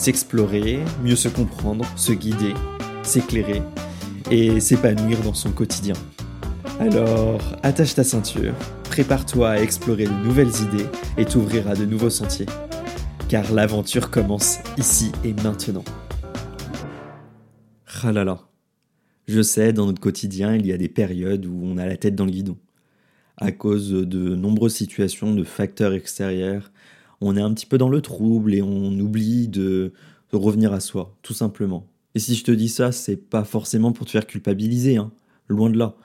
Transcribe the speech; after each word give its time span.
s'explorer, 0.00 0.78
mieux 1.04 1.14
se 1.14 1.28
comprendre, 1.28 1.84
se 1.94 2.12
guider, 2.12 2.54
s'éclairer 3.02 3.60
et 4.30 4.58
s'épanouir 4.58 5.20
dans 5.20 5.34
son 5.34 5.52
quotidien. 5.52 5.92
Alors, 6.78 7.42
attache 7.62 7.94
ta 7.94 8.02
ceinture, 8.02 8.54
prépare-toi 8.84 9.50
à 9.50 9.58
explorer 9.60 10.06
de 10.06 10.24
nouvelles 10.24 10.48
idées 10.62 10.86
et 11.18 11.26
t'ouvrir 11.26 11.68
à 11.68 11.74
de 11.74 11.84
nouveaux 11.84 12.08
sentiers. 12.08 12.46
Car 13.28 13.52
l'aventure 13.52 14.10
commence 14.10 14.60
ici 14.78 15.12
et 15.22 15.34
maintenant. 15.34 15.84
Ah. 18.02 18.38
Je 19.28 19.42
sais, 19.42 19.74
dans 19.74 19.84
notre 19.84 20.00
quotidien, 20.00 20.56
il 20.56 20.66
y 20.66 20.72
a 20.72 20.78
des 20.78 20.88
périodes 20.88 21.44
où 21.44 21.60
on 21.62 21.76
a 21.76 21.84
la 21.84 21.98
tête 21.98 22.14
dans 22.14 22.24
le 22.24 22.30
guidon. 22.30 22.56
À 23.36 23.52
cause 23.52 23.90
de 23.90 24.34
nombreuses 24.34 24.74
situations, 24.74 25.34
de 25.34 25.44
facteurs 25.44 25.92
extérieurs, 25.92 26.72
on 27.20 27.36
est 27.36 27.40
un 27.40 27.52
petit 27.52 27.66
peu 27.66 27.78
dans 27.78 27.88
le 27.88 28.00
trouble 28.00 28.54
et 28.54 28.62
on 28.62 28.98
oublie 28.98 29.48
de, 29.48 29.92
revenir 30.32 30.72
à 30.72 30.80
soi, 30.80 31.16
tout 31.22 31.34
simplement. 31.34 31.86
Et 32.14 32.18
si 32.18 32.34
je 32.34 32.44
te 32.44 32.52
dis 32.52 32.68
ça, 32.68 32.92
c'est 32.92 33.16
pas 33.16 33.44
forcément 33.44 33.92
pour 33.92 34.06
te 34.06 34.12
faire 34.12 34.26
culpabiliser, 34.26 34.96
hein, 34.96 35.12
loin 35.48 35.70
de 35.70 35.78
là. 35.78 35.96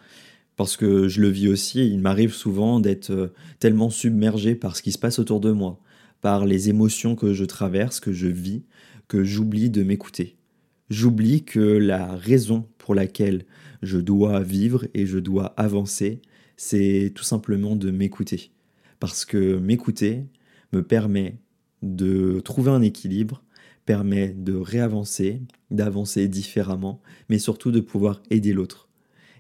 Parce 0.56 0.78
que 0.78 1.08
je 1.08 1.22
le 1.22 1.28
vis 1.28 1.48
aussi, 1.48 1.86
il 1.86 2.00
m'arrive 2.00 2.34
souvent 2.34 2.80
d'être 2.80 3.12
euh, 3.12 3.34
tellement 3.60 3.90
submergé 3.90 4.56
par 4.56 4.76
ce 4.76 4.82
qui 4.82 4.92
se 4.92 4.98
passe 4.98 5.20
autour 5.20 5.42
de 5.42 5.52
moi, 5.52 5.80
par 6.22 6.46
les 6.46 6.70
émotions 6.70 7.16
que 7.16 7.34
je 7.34 7.46
traverse, 7.46 8.00
que 8.00 8.14
je 8.14 8.28
vis, 8.28 8.64
que 9.08 9.24
j'oublie 9.24 9.70
de 9.70 9.84
m'écouter. 9.84 10.38
J'oublie 10.90 11.44
que 11.44 11.60
la 11.60 12.16
raison 12.16 12.68
pour 12.78 12.96
laquelle 12.96 13.46
je 13.82 13.98
dois 13.98 14.42
vivre 14.42 14.88
et 14.94 15.06
je 15.06 15.20
dois 15.20 15.48
avancer, 15.58 16.22
c'est 16.58 17.12
tout 17.16 17.24
simplement 17.24 17.76
de 17.76 17.92
m'écouter. 17.92 18.52
Parce 19.00 19.26
que 19.26 19.58
m'écouter, 19.58 20.26
me 20.74 20.84
permet 20.84 21.38
de 21.82 22.40
trouver 22.40 22.72
un 22.72 22.82
équilibre, 22.82 23.44
permet 23.86 24.30
de 24.30 24.54
réavancer, 24.54 25.42
d'avancer 25.72 26.28
différemment, 26.28 27.02
mais 27.30 27.40
surtout 27.40 27.72
de 27.72 27.80
pouvoir 27.80 28.22
aider 28.30 28.54
l'autre. 28.54 28.90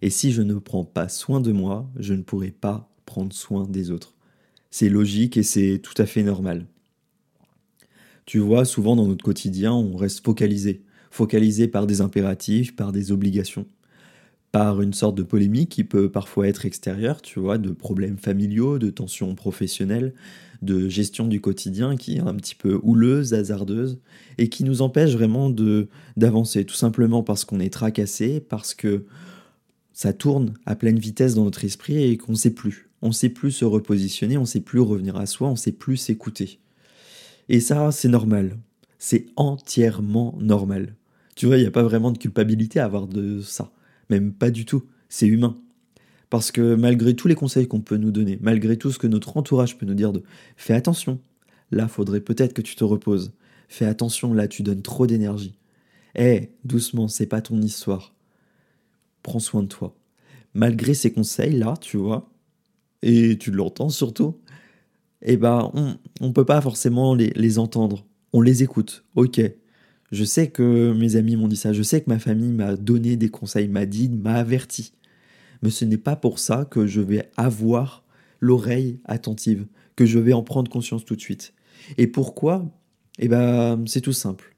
Et 0.01 0.09
si 0.09 0.31
je 0.31 0.41
ne 0.41 0.55
prends 0.55 0.85
pas 0.85 1.09
soin 1.09 1.41
de 1.41 1.51
moi, 1.51 1.89
je 1.97 2.13
ne 2.13 2.21
pourrai 2.21 2.51
pas 2.51 2.89
prendre 3.05 3.33
soin 3.33 3.67
des 3.67 3.91
autres. 3.91 4.15
C'est 4.69 4.89
logique 4.89 5.37
et 5.37 5.43
c'est 5.43 5.79
tout 5.81 5.99
à 5.99 6.05
fait 6.05 6.23
normal. 6.23 6.67
Tu 8.25 8.39
vois, 8.39 8.65
souvent 8.65 8.95
dans 8.95 9.07
notre 9.07 9.23
quotidien, 9.23 9.73
on 9.73 9.95
reste 9.95 10.23
focalisé, 10.23 10.83
focalisé 11.11 11.67
par 11.67 11.87
des 11.87 12.01
impératifs, 12.01 12.75
par 12.75 12.91
des 12.91 13.11
obligations 13.11 13.65
par 14.55 14.81
une 14.81 14.93
sorte 14.93 15.17
de 15.17 15.23
polémique 15.23 15.67
qui 15.67 15.83
peut 15.83 16.09
parfois 16.09 16.47
être 16.47 16.65
extérieure, 16.65 17.21
tu 17.21 17.41
vois, 17.41 17.57
de 17.57 17.71
problèmes 17.71 18.17
familiaux, 18.17 18.79
de 18.79 18.89
tensions 18.89 19.35
professionnelles, 19.35 20.13
de 20.65 20.89
gestion 20.89 21.27
du 21.27 21.39
quotidien 21.39 21.95
qui 21.95 22.17
est 22.17 22.21
un 22.21 22.35
petit 22.35 22.55
peu 22.55 22.79
houleuse, 22.83 23.33
hasardeuse, 23.33 23.99
et 24.37 24.49
qui 24.49 24.63
nous 24.63 24.81
empêche 24.81 25.13
vraiment 25.13 25.49
de 25.49 25.87
d'avancer, 26.17 26.65
tout 26.65 26.75
simplement 26.75 27.23
parce 27.23 27.45
qu'on 27.45 27.59
est 27.59 27.71
tracassé, 27.71 28.39
parce 28.39 28.73
que 28.73 29.05
ça 29.93 30.11
tourne 30.11 30.55
à 30.65 30.75
pleine 30.75 30.99
vitesse 30.99 31.35
dans 31.35 31.45
notre 31.45 31.63
esprit 31.63 32.03
et 32.03 32.17
qu'on 32.17 32.33
ne 32.33 32.37
sait 32.37 32.53
plus. 32.53 32.89
On 33.01 33.07
ne 33.07 33.13
sait 33.13 33.29
plus 33.29 33.51
se 33.51 33.65
repositionner, 33.65 34.37
on 34.37 34.41
ne 34.41 34.45
sait 34.45 34.59
plus 34.59 34.81
revenir 34.81 35.15
à 35.15 35.25
soi, 35.25 35.47
on 35.47 35.51
ne 35.51 35.57
sait 35.57 35.71
plus 35.71 35.97
s'écouter. 35.97 36.59
Et 37.47 37.59
ça, 37.59 37.91
c'est 37.91 38.09
normal. 38.09 38.57
C'est 38.99 39.27
entièrement 39.35 40.35
normal. 40.39 40.95
Tu 41.35 41.45
vois, 41.45 41.57
il 41.57 41.61
n'y 41.61 41.67
a 41.67 41.71
pas 41.71 41.83
vraiment 41.83 42.11
de 42.11 42.17
culpabilité 42.17 42.79
à 42.79 42.85
avoir 42.85 43.07
de 43.07 43.41
ça. 43.41 43.71
Même 44.09 44.33
pas 44.33 44.51
du 44.51 44.65
tout. 44.65 44.83
C'est 45.07 45.27
humain. 45.27 45.55
Parce 46.29 46.51
que 46.51 46.75
malgré 46.75 47.15
tous 47.15 47.27
les 47.27 47.35
conseils 47.35 47.67
qu'on 47.67 47.81
peut 47.81 47.97
nous 47.97 48.11
donner, 48.11 48.37
malgré 48.41 48.77
tout 48.77 48.91
ce 48.91 48.99
que 48.99 49.07
notre 49.07 49.37
entourage 49.37 49.77
peut 49.77 49.85
nous 49.85 49.93
dire 49.93 50.11
de 50.11 50.23
fais 50.57 50.73
attention, 50.73 51.19
là 51.71 51.87
faudrait 51.87 52.21
peut-être 52.21 52.53
que 52.53 52.61
tu 52.61 52.75
te 52.75 52.83
reposes. 52.83 53.33
Fais 53.67 53.85
attention, 53.85 54.33
là 54.33 54.47
tu 54.47 54.63
donnes 54.63 54.81
trop 54.81 55.07
d'énergie. 55.07 55.55
Eh, 56.15 56.49
doucement, 56.63 57.07
c'est 57.07 57.25
pas 57.25 57.41
ton 57.41 57.61
histoire. 57.61 58.15
Prends 59.21 59.39
soin 59.39 59.63
de 59.63 59.67
toi. 59.67 59.95
Malgré 60.53 60.93
ces 60.93 61.11
conseils-là, 61.11 61.75
tu 61.81 61.97
vois, 61.97 62.29
et 63.01 63.37
tu 63.37 63.51
l'entends 63.51 63.89
surtout, 63.89 64.39
eh 65.21 65.37
ben, 65.37 65.71
on 66.21 66.27
ne 66.27 66.31
peut 66.31 66.45
pas 66.45 66.61
forcément 66.61 67.13
les, 67.13 67.31
les 67.35 67.59
entendre. 67.59 68.05
On 68.31 68.41
les 68.41 68.63
écoute, 68.63 69.03
ok, 69.15 69.41
je 70.11 70.23
sais 70.23 70.49
que 70.49 70.93
mes 70.93 71.15
amis 71.15 71.35
m'ont 71.35 71.47
dit 71.47 71.57
ça, 71.57 71.73
je 71.73 71.83
sais 71.83 72.01
que 72.01 72.09
ma 72.09 72.19
famille 72.19 72.51
m'a 72.51 72.75
donné 72.75 73.17
des 73.17 73.29
conseils, 73.29 73.67
m'a 73.67 73.85
dit, 73.85 74.09
m'a 74.09 74.35
averti. 74.35 74.93
Mais 75.65 75.71
ce 75.71 75.83
n'est 75.83 75.97
pas 75.97 76.15
pour 76.15 76.37
ça 76.37 76.65
que 76.65 76.85
je 76.85 77.01
vais 77.01 77.27
avoir 77.37 78.05
l'oreille 78.39 78.99
attentive, 79.03 79.65
que 79.95 80.05
je 80.05 80.19
vais 80.19 80.31
en 80.31 80.43
prendre 80.43 80.69
conscience 80.69 81.03
tout 81.05 81.15
de 81.15 81.21
suite. 81.21 81.55
Et 81.97 82.05
pourquoi? 82.05 82.71
Eh 83.17 83.27
ben, 83.27 83.83
c'est 83.87 84.01
tout 84.01 84.13
simple. 84.13 84.55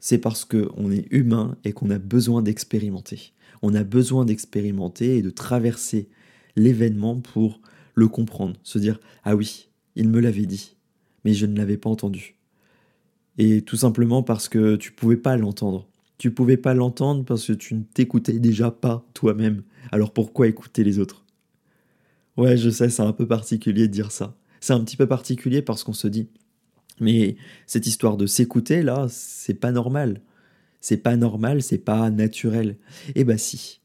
C'est 0.00 0.18
parce 0.18 0.44
qu'on 0.44 0.90
est 0.90 1.06
humain 1.10 1.56
et 1.64 1.72
qu'on 1.72 1.88
a 1.88 1.98
besoin 1.98 2.42
d'expérimenter. 2.42 3.32
On 3.62 3.74
a 3.74 3.84
besoin 3.84 4.26
d'expérimenter 4.26 5.16
et 5.16 5.22
de 5.22 5.30
traverser 5.30 6.10
l'événement 6.56 7.18
pour 7.18 7.62
le 7.94 8.08
comprendre, 8.08 8.58
se 8.62 8.78
dire 8.78 9.00
ah 9.24 9.36
oui, 9.36 9.70
il 9.96 10.10
me 10.10 10.20
l'avait 10.20 10.44
dit, 10.44 10.76
mais 11.24 11.32
je 11.32 11.46
ne 11.46 11.56
l'avais 11.56 11.78
pas 11.78 11.88
entendu. 11.88 12.36
Et 13.38 13.62
tout 13.62 13.76
simplement 13.76 14.22
parce 14.22 14.50
que 14.50 14.76
tu 14.76 14.92
pouvais 14.92 15.16
pas 15.16 15.38
l'entendre. 15.38 15.88
Tu 16.20 16.30
pouvais 16.30 16.58
pas 16.58 16.74
l'entendre 16.74 17.24
parce 17.24 17.46
que 17.46 17.54
tu 17.54 17.74
ne 17.74 17.82
t'écoutais 17.82 18.38
déjà 18.38 18.70
pas 18.70 19.06
toi-même. 19.14 19.62
Alors 19.90 20.12
pourquoi 20.12 20.48
écouter 20.48 20.84
les 20.84 20.98
autres? 20.98 21.24
Ouais, 22.36 22.58
je 22.58 22.68
sais, 22.68 22.90
c'est 22.90 23.00
un 23.00 23.14
peu 23.14 23.26
particulier 23.26 23.88
de 23.88 23.92
dire 23.92 24.12
ça. 24.12 24.36
C'est 24.60 24.74
un 24.74 24.84
petit 24.84 24.98
peu 24.98 25.06
particulier 25.06 25.62
parce 25.62 25.82
qu'on 25.82 25.94
se 25.94 26.08
dit, 26.08 26.28
mais 27.00 27.36
cette 27.66 27.86
histoire 27.86 28.18
de 28.18 28.26
s'écouter 28.26 28.82
là, 28.82 29.06
c'est 29.08 29.54
pas 29.54 29.72
normal. 29.72 30.20
C'est 30.82 30.98
pas 30.98 31.16
normal, 31.16 31.62
c'est 31.62 31.78
pas 31.78 32.10
naturel. 32.10 32.76
Eh 33.14 33.24
bah 33.24 33.38
si. 33.38 33.80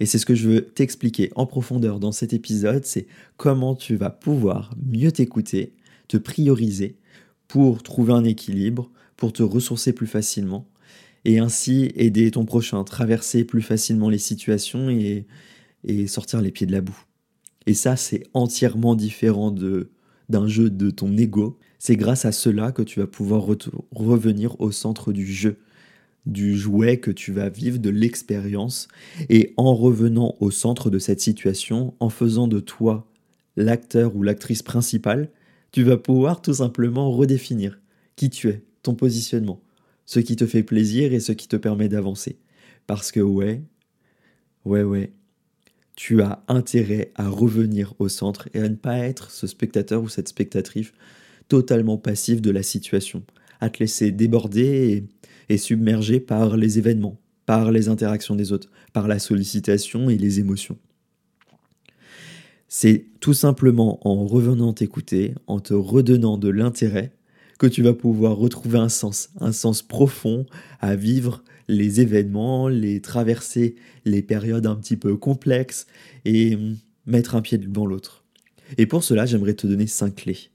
Et 0.00 0.04
c'est 0.04 0.18
ce 0.18 0.26
que 0.26 0.34
je 0.34 0.50
veux 0.50 0.66
t'expliquer 0.66 1.32
en 1.34 1.46
profondeur 1.46 1.98
dans 1.98 2.12
cet 2.12 2.34
épisode, 2.34 2.84
c'est 2.84 3.06
comment 3.38 3.74
tu 3.74 3.96
vas 3.96 4.10
pouvoir 4.10 4.74
mieux 4.84 5.12
t'écouter, 5.12 5.72
te 6.08 6.18
prioriser 6.18 6.98
pour 7.48 7.82
trouver 7.82 8.12
un 8.12 8.24
équilibre, 8.24 8.90
pour 9.16 9.32
te 9.32 9.42
ressourcer 9.42 9.94
plus 9.94 10.06
facilement 10.06 10.68
et 11.24 11.38
ainsi 11.38 11.90
aider 11.96 12.30
ton 12.30 12.44
prochain, 12.44 12.82
traverser 12.84 13.44
plus 13.44 13.62
facilement 13.62 14.10
les 14.10 14.18
situations 14.18 14.90
et, 14.90 15.26
et 15.84 16.06
sortir 16.06 16.40
les 16.40 16.50
pieds 16.50 16.66
de 16.66 16.72
la 16.72 16.80
boue. 16.80 17.04
Et 17.66 17.74
ça, 17.74 17.96
c'est 17.96 18.24
entièrement 18.34 18.94
différent 18.94 19.50
de, 19.50 19.90
d'un 20.28 20.46
jeu 20.46 20.70
de 20.70 20.90
ton 20.90 21.16
ego. 21.16 21.58
C'est 21.78 21.96
grâce 21.96 22.24
à 22.24 22.32
cela 22.32 22.72
que 22.72 22.82
tu 22.82 23.00
vas 23.00 23.06
pouvoir 23.06 23.46
revenir 23.92 24.60
au 24.60 24.70
centre 24.70 25.12
du 25.12 25.26
jeu, 25.26 25.58
du 26.26 26.56
jouet 26.56 26.98
que 26.98 27.10
tu 27.10 27.32
vas 27.32 27.48
vivre, 27.48 27.78
de 27.78 27.90
l'expérience. 27.90 28.88
Et 29.28 29.52
en 29.56 29.74
revenant 29.74 30.34
au 30.40 30.50
centre 30.50 30.90
de 30.90 30.98
cette 30.98 31.20
situation, 31.20 31.94
en 32.00 32.08
faisant 32.08 32.48
de 32.48 32.60
toi 32.60 33.10
l'acteur 33.56 34.16
ou 34.16 34.22
l'actrice 34.22 34.62
principale, 34.62 35.30
tu 35.72 35.82
vas 35.82 35.96
pouvoir 35.96 36.42
tout 36.42 36.54
simplement 36.54 37.10
redéfinir 37.10 37.80
qui 38.16 38.30
tu 38.30 38.48
es, 38.48 38.62
ton 38.82 38.94
positionnement, 38.94 39.60
ce 40.06 40.20
qui 40.20 40.36
te 40.36 40.46
fait 40.46 40.62
plaisir 40.62 41.12
et 41.12 41.20
ce 41.20 41.32
qui 41.32 41.48
te 41.48 41.56
permet 41.56 41.88
d'avancer. 41.88 42.38
Parce 42.86 43.12
que 43.12 43.20
ouais, 43.20 43.62
ouais, 44.64 44.82
ouais, 44.82 45.12
tu 45.96 46.22
as 46.22 46.42
intérêt 46.48 47.12
à 47.14 47.28
revenir 47.28 47.94
au 47.98 48.08
centre 48.08 48.48
et 48.54 48.60
à 48.60 48.68
ne 48.68 48.74
pas 48.74 48.98
être 48.98 49.30
ce 49.30 49.46
spectateur 49.46 50.02
ou 50.02 50.08
cette 50.08 50.28
spectatrice 50.28 50.92
totalement 51.48 51.98
passif 51.98 52.40
de 52.40 52.50
la 52.50 52.62
situation, 52.62 53.22
à 53.60 53.70
te 53.70 53.78
laisser 53.78 54.10
déborder 54.10 55.06
et, 55.48 55.54
et 55.54 55.58
submerger 55.58 56.20
par 56.20 56.56
les 56.56 56.78
événements, 56.78 57.18
par 57.46 57.70
les 57.70 57.88
interactions 57.88 58.34
des 58.34 58.52
autres, 58.52 58.70
par 58.92 59.08
la 59.08 59.18
sollicitation 59.18 60.10
et 60.10 60.16
les 60.16 60.40
émotions. 60.40 60.78
C'est 62.68 63.06
tout 63.20 63.34
simplement 63.34 64.00
en 64.08 64.26
revenant 64.26 64.72
t'écouter, 64.72 65.34
en 65.46 65.60
te 65.60 65.74
redonnant 65.74 66.38
de 66.38 66.48
l'intérêt, 66.48 67.12
que 67.58 67.66
tu 67.66 67.82
vas 67.82 67.94
pouvoir 67.94 68.36
retrouver 68.36 68.78
un 68.78 68.88
sens, 68.88 69.30
un 69.40 69.52
sens 69.52 69.82
profond 69.82 70.46
à 70.80 70.96
vivre 70.96 71.44
les 71.68 72.00
événements, 72.00 72.68
les 72.68 73.00
traverser 73.00 73.76
les 74.04 74.22
périodes 74.22 74.66
un 74.66 74.76
petit 74.76 74.96
peu 74.96 75.16
complexes 75.16 75.86
et 76.24 76.58
mettre 77.06 77.34
un 77.34 77.42
pied 77.42 77.58
devant 77.58 77.86
l'autre. 77.86 78.24
Et 78.78 78.86
pour 78.86 79.04
cela, 79.04 79.26
j'aimerais 79.26 79.54
te 79.54 79.66
donner 79.66 79.86
cinq 79.86 80.16
clés. 80.16 80.50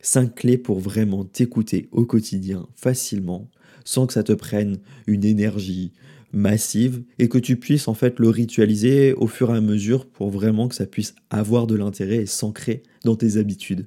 Cinq 0.00 0.34
clés 0.34 0.58
pour 0.58 0.80
vraiment 0.80 1.24
t'écouter 1.24 1.88
au 1.92 2.04
quotidien 2.04 2.66
facilement, 2.74 3.50
sans 3.84 4.06
que 4.06 4.12
ça 4.12 4.22
te 4.22 4.32
prenne 4.32 4.78
une 5.06 5.24
énergie 5.24 5.92
massive 6.32 7.02
et 7.18 7.28
que 7.28 7.38
tu 7.38 7.56
puisses 7.56 7.88
en 7.88 7.94
fait 7.94 8.18
le 8.18 8.28
ritualiser 8.28 9.12
au 9.12 9.26
fur 9.26 9.52
et 9.54 9.56
à 9.56 9.60
mesure 9.60 10.06
pour 10.06 10.30
vraiment 10.30 10.68
que 10.68 10.74
ça 10.74 10.86
puisse 10.86 11.14
avoir 11.30 11.66
de 11.66 11.74
l'intérêt 11.74 12.16
et 12.16 12.26
s'ancrer 12.26 12.82
dans 13.04 13.16
tes 13.16 13.36
habitudes. 13.36 13.86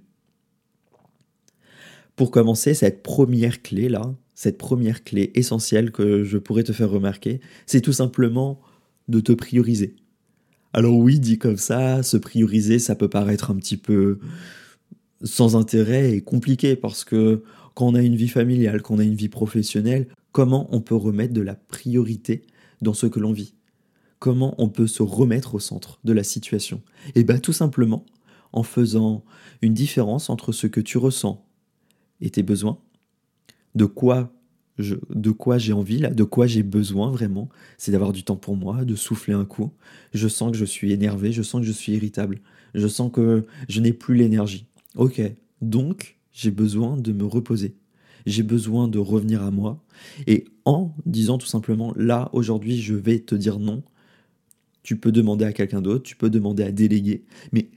Pour 2.15 2.31
commencer, 2.31 2.73
cette 2.73 3.03
première 3.03 3.61
clé 3.61 3.89
là, 3.89 4.15
cette 4.35 4.57
première 4.57 5.03
clé 5.03 5.31
essentielle 5.35 5.91
que 5.91 6.23
je 6.23 6.37
pourrais 6.37 6.63
te 6.63 6.73
faire 6.73 6.89
remarquer, 6.89 7.41
c'est 7.65 7.81
tout 7.81 7.93
simplement 7.93 8.59
de 9.07 9.19
te 9.19 9.31
prioriser. 9.31 9.95
Alors 10.73 10.97
oui, 10.97 11.19
dit 11.19 11.37
comme 11.37 11.57
ça, 11.57 12.03
se 12.03 12.17
prioriser, 12.17 12.79
ça 12.79 12.95
peut 12.95 13.09
paraître 13.09 13.51
un 13.51 13.55
petit 13.55 13.77
peu 13.77 14.19
sans 15.23 15.55
intérêt 15.55 16.11
et 16.11 16.21
compliqué 16.21 16.75
parce 16.75 17.03
que 17.03 17.43
quand 17.73 17.87
on 17.87 17.95
a 17.95 18.01
une 18.01 18.15
vie 18.15 18.27
familiale, 18.27 18.81
quand 18.81 18.95
on 18.95 18.99
a 18.99 19.03
une 19.03 19.15
vie 19.15 19.29
professionnelle, 19.29 20.07
comment 20.31 20.67
on 20.71 20.81
peut 20.81 20.95
remettre 20.95 21.33
de 21.33 21.41
la 21.41 21.55
priorité 21.55 22.45
dans 22.81 22.93
ce 22.93 23.07
que 23.07 23.19
l'on 23.19 23.31
vit? 23.31 23.55
Comment 24.19 24.55
on 24.57 24.69
peut 24.69 24.87
se 24.87 25.03
remettre 25.03 25.55
au 25.55 25.59
centre 25.59 25.99
de 26.03 26.13
la 26.13 26.23
situation? 26.23 26.81
Eh 27.15 27.23
bien 27.23 27.37
tout 27.37 27.53
simplement 27.53 28.05
en 28.53 28.63
faisant 28.63 29.23
une 29.61 29.73
différence 29.73 30.29
entre 30.29 30.51
ce 30.51 30.67
que 30.67 30.81
tu 30.81 30.97
ressens 30.97 31.45
et 32.21 32.29
tes 32.29 32.43
besoins, 32.43 32.79
de 33.75 33.85
quoi 33.85 34.31
de 34.77 35.31
quoi 35.31 35.57
j'ai 35.57 35.73
envie 35.73 35.99
là, 35.99 36.09
de 36.09 36.23
quoi 36.23 36.47
j'ai 36.47 36.63
besoin 36.63 37.09
vraiment, 37.09 37.49
c'est 37.77 37.91
d'avoir 37.91 38.11
du 38.11 38.23
temps 38.23 38.35
pour 38.35 38.57
moi, 38.57 38.83
de 38.83 38.95
souffler 38.95 39.33
un 39.33 39.45
coup. 39.45 39.71
Je 40.13 40.27
sens 40.27 40.51
que 40.51 40.57
je 40.57 40.65
suis 40.65 40.91
énervé, 40.91 41.31
je 41.31 41.41
sens 41.41 41.61
que 41.61 41.67
je 41.67 41.71
suis 41.71 41.93
irritable, 41.93 42.41
je 42.73 42.87
sens 42.87 43.11
que 43.11 43.45
je 43.69 43.79
n'ai 43.79 43.93
plus 43.93 44.15
l'énergie. 44.15 44.65
Ok, 44.95 45.21
donc 45.61 46.17
j'ai 46.33 46.51
besoin 46.51 46.97
de 46.97 47.13
me 47.13 47.25
reposer. 47.25 47.75
J'ai 48.25 48.43
besoin 48.43 48.87
de 48.87 48.97
revenir 48.97 49.43
à 49.43 49.51
moi. 49.51 49.83
Et 50.27 50.45
en 50.65 50.91
disant 51.05 51.37
tout 51.37 51.47
simplement, 51.47 51.93
là, 51.95 52.29
aujourd'hui, 52.33 52.81
je 52.81 52.95
vais 52.95 53.19
te 53.19 53.35
dire 53.35 53.59
non, 53.59 53.83
tu 54.83 54.97
peux 54.97 55.11
demander 55.11 55.45
à 55.45 55.53
quelqu'un 55.53 55.81
d'autre, 55.81 56.03
tu 56.03 56.15
peux 56.15 56.29
demander 56.29 56.63
à 56.63 56.71
déléguer, 56.71 57.23
mais 57.51 57.69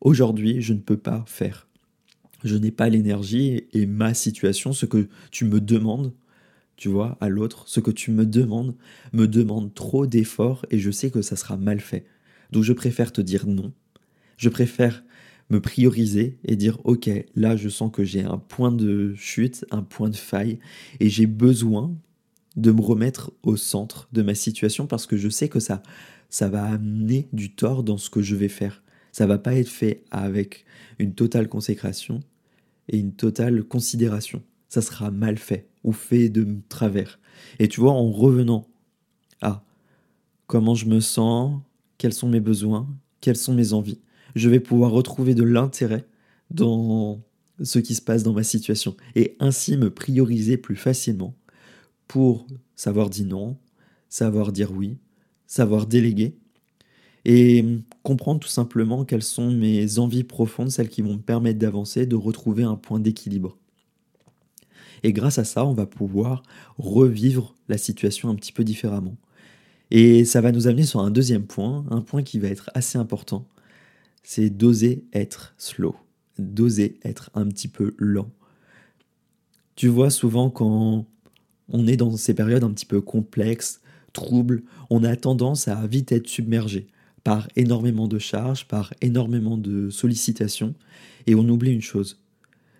aujourd'hui, 0.00 0.62
je 0.62 0.72
ne 0.72 0.78
peux 0.78 0.96
pas 0.96 1.24
faire. 1.26 1.65
Je 2.46 2.56
n'ai 2.56 2.70
pas 2.70 2.88
l'énergie 2.88 3.64
et 3.72 3.86
ma 3.86 4.14
situation, 4.14 4.72
ce 4.72 4.86
que 4.86 5.08
tu 5.30 5.44
me 5.44 5.60
demandes, 5.60 6.12
tu 6.76 6.88
vois, 6.88 7.16
à 7.20 7.28
l'autre, 7.28 7.64
ce 7.66 7.80
que 7.80 7.90
tu 7.90 8.10
me 8.10 8.26
demandes, 8.26 8.74
me 9.12 9.26
demande 9.26 9.74
trop 9.74 10.06
d'efforts 10.06 10.66
et 10.70 10.78
je 10.78 10.90
sais 10.90 11.10
que 11.10 11.22
ça 11.22 11.36
sera 11.36 11.56
mal 11.56 11.80
fait. 11.80 12.06
Donc 12.52 12.62
je 12.62 12.72
préfère 12.72 13.12
te 13.12 13.20
dire 13.20 13.46
non. 13.46 13.72
Je 14.36 14.48
préfère 14.48 15.02
me 15.50 15.60
prioriser 15.60 16.38
et 16.44 16.56
dire 16.56 16.78
ok 16.84 17.08
là 17.34 17.56
je 17.56 17.68
sens 17.68 17.90
que 17.92 18.04
j'ai 18.04 18.22
un 18.22 18.38
point 18.38 18.72
de 18.72 19.14
chute, 19.14 19.64
un 19.70 19.82
point 19.82 20.10
de 20.10 20.16
faille 20.16 20.58
et 21.00 21.08
j'ai 21.08 21.26
besoin 21.26 21.94
de 22.56 22.72
me 22.72 22.80
remettre 22.80 23.32
au 23.42 23.56
centre 23.56 24.08
de 24.12 24.22
ma 24.22 24.34
situation 24.34 24.86
parce 24.86 25.06
que 25.06 25.16
je 25.16 25.28
sais 25.28 25.48
que 25.48 25.60
ça 25.60 25.82
ça 26.28 26.48
va 26.48 26.64
amener 26.64 27.28
du 27.32 27.54
tort 27.54 27.84
dans 27.84 27.98
ce 27.98 28.10
que 28.10 28.20
je 28.22 28.34
vais 28.34 28.48
faire. 28.48 28.82
Ça 29.12 29.26
va 29.26 29.38
pas 29.38 29.54
être 29.54 29.68
fait 29.68 30.02
avec 30.10 30.64
une 30.98 31.14
totale 31.14 31.48
consécration 31.48 32.20
et 32.88 32.98
une 32.98 33.12
totale 33.12 33.64
considération. 33.64 34.42
Ça 34.68 34.82
sera 34.82 35.10
mal 35.10 35.38
fait 35.38 35.68
ou 35.84 35.92
fait 35.92 36.28
de 36.28 36.46
travers. 36.68 37.18
Et 37.58 37.68
tu 37.68 37.80
vois 37.80 37.92
en 37.92 38.10
revenant 38.10 38.66
à 39.40 39.64
comment 40.46 40.74
je 40.74 40.86
me 40.86 41.00
sens, 41.00 41.60
quels 41.98 42.12
sont 42.12 42.28
mes 42.28 42.40
besoins, 42.40 42.88
quelles 43.20 43.36
sont 43.36 43.54
mes 43.54 43.72
envies, 43.72 44.00
je 44.34 44.48
vais 44.48 44.60
pouvoir 44.60 44.90
retrouver 44.92 45.34
de 45.34 45.42
l'intérêt 45.42 46.06
dans 46.50 47.22
ce 47.62 47.78
qui 47.78 47.94
se 47.94 48.02
passe 48.02 48.22
dans 48.22 48.34
ma 48.34 48.42
situation 48.42 48.96
et 49.14 49.36
ainsi 49.40 49.76
me 49.76 49.90
prioriser 49.90 50.56
plus 50.58 50.76
facilement 50.76 51.34
pour 52.06 52.46
savoir 52.76 53.10
dire 53.10 53.26
non, 53.26 53.56
savoir 54.08 54.52
dire 54.52 54.72
oui, 54.72 54.98
savoir 55.46 55.86
déléguer 55.86 56.36
et 57.28 57.64
comprendre 58.04 58.38
tout 58.38 58.48
simplement 58.48 59.04
quelles 59.04 59.24
sont 59.24 59.50
mes 59.50 59.98
envies 59.98 60.22
profondes, 60.22 60.70
celles 60.70 60.88
qui 60.88 61.02
vont 61.02 61.14
me 61.14 61.20
permettre 61.20 61.58
d'avancer, 61.58 62.06
de 62.06 62.14
retrouver 62.14 62.62
un 62.62 62.76
point 62.76 63.00
d'équilibre. 63.00 63.58
Et 65.02 65.12
grâce 65.12 65.38
à 65.38 65.44
ça, 65.44 65.66
on 65.66 65.74
va 65.74 65.86
pouvoir 65.86 66.44
revivre 66.78 67.56
la 67.68 67.78
situation 67.78 68.30
un 68.30 68.36
petit 68.36 68.52
peu 68.52 68.62
différemment. 68.62 69.16
Et 69.90 70.24
ça 70.24 70.40
va 70.40 70.52
nous 70.52 70.68
amener 70.68 70.84
sur 70.84 71.00
un 71.00 71.10
deuxième 71.10 71.46
point, 71.46 71.84
un 71.90 72.00
point 72.00 72.22
qui 72.22 72.38
va 72.38 72.46
être 72.46 72.70
assez 72.74 72.96
important, 72.96 73.44
c'est 74.22 74.48
d'oser 74.48 75.04
être 75.12 75.52
slow, 75.58 75.96
d'oser 76.38 77.00
être 77.02 77.30
un 77.34 77.48
petit 77.48 77.68
peu 77.68 77.92
lent. 77.98 78.30
Tu 79.74 79.88
vois 79.88 80.10
souvent 80.10 80.48
quand 80.48 81.06
on 81.70 81.86
est 81.88 81.96
dans 81.96 82.16
ces 82.16 82.34
périodes 82.34 82.62
un 82.62 82.70
petit 82.70 82.86
peu 82.86 83.00
complexes, 83.00 83.80
troubles, 84.12 84.62
on 84.90 85.02
a 85.02 85.16
tendance 85.16 85.66
à 85.66 85.84
vite 85.88 86.12
être 86.12 86.28
submergé 86.28 86.86
par 87.26 87.48
énormément 87.56 88.06
de 88.06 88.20
charges, 88.20 88.68
par 88.68 88.94
énormément 89.00 89.58
de 89.58 89.90
sollicitations, 89.90 90.76
et 91.26 91.34
on 91.34 91.48
oublie 91.48 91.72
une 91.72 91.82
chose, 91.82 92.22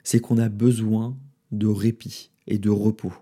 c'est 0.05 0.21
qu'on 0.21 0.39
a 0.39 0.49
besoin 0.49 1.17
de 1.51 1.67
répit 1.67 2.31
et 2.47 2.59
de 2.59 2.71
repos. 2.71 3.13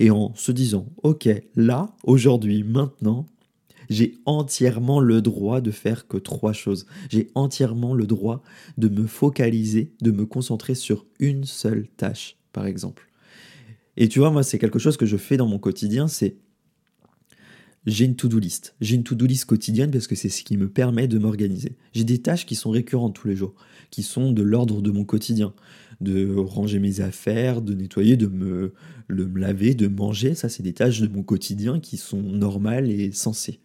Et 0.00 0.10
en 0.10 0.34
se 0.34 0.50
disant, 0.50 0.88
ok, 1.04 1.28
là, 1.54 1.94
aujourd'hui, 2.02 2.64
maintenant, 2.64 3.26
j'ai 3.88 4.16
entièrement 4.26 4.98
le 4.98 5.22
droit 5.22 5.60
de 5.60 5.70
faire 5.70 6.08
que 6.08 6.16
trois 6.16 6.52
choses. 6.52 6.86
J'ai 7.08 7.30
entièrement 7.36 7.94
le 7.94 8.08
droit 8.08 8.42
de 8.78 8.88
me 8.88 9.06
focaliser, 9.06 9.92
de 10.02 10.10
me 10.10 10.26
concentrer 10.26 10.74
sur 10.74 11.06
une 11.20 11.44
seule 11.44 11.86
tâche, 11.96 12.36
par 12.52 12.66
exemple. 12.66 13.08
Et 13.96 14.08
tu 14.08 14.18
vois, 14.18 14.32
moi, 14.32 14.42
c'est 14.42 14.58
quelque 14.58 14.80
chose 14.80 14.96
que 14.96 15.06
je 15.06 15.16
fais 15.16 15.36
dans 15.36 15.46
mon 15.46 15.60
quotidien, 15.60 16.08
c'est 16.08 16.34
j'ai 17.86 18.04
une 18.04 18.16
to-do 18.16 18.38
list. 18.38 18.74
J'ai 18.80 18.96
une 18.96 19.04
to-do 19.04 19.26
list 19.26 19.46
quotidienne 19.46 19.90
parce 19.90 20.06
que 20.06 20.14
c'est 20.14 20.28
ce 20.28 20.42
qui 20.42 20.56
me 20.56 20.68
permet 20.68 21.08
de 21.08 21.18
m'organiser. 21.18 21.76
J'ai 21.92 22.04
des 22.04 22.18
tâches 22.18 22.44
qui 22.44 22.54
sont 22.54 22.70
récurrentes 22.70 23.14
tous 23.14 23.28
les 23.28 23.36
jours, 23.36 23.54
qui 23.90 24.02
sont 24.02 24.32
de 24.32 24.42
l'ordre 24.42 24.82
de 24.82 24.90
mon 24.90 25.04
quotidien. 25.04 25.54
De 26.00 26.34
ranger 26.36 26.78
mes 26.78 27.00
affaires, 27.00 27.60
de 27.60 27.74
nettoyer, 27.74 28.16
de 28.16 28.26
me, 28.26 28.72
le, 29.08 29.26
me 29.26 29.40
laver, 29.40 29.74
de 29.74 29.88
manger. 29.88 30.34
Ça, 30.34 30.48
c'est 30.48 30.62
des 30.62 30.74
tâches 30.74 31.00
de 31.00 31.08
mon 31.08 31.22
quotidien 31.22 31.80
qui 31.80 31.96
sont 31.96 32.22
normales 32.22 32.90
et 32.90 33.10
sensées 33.12 33.60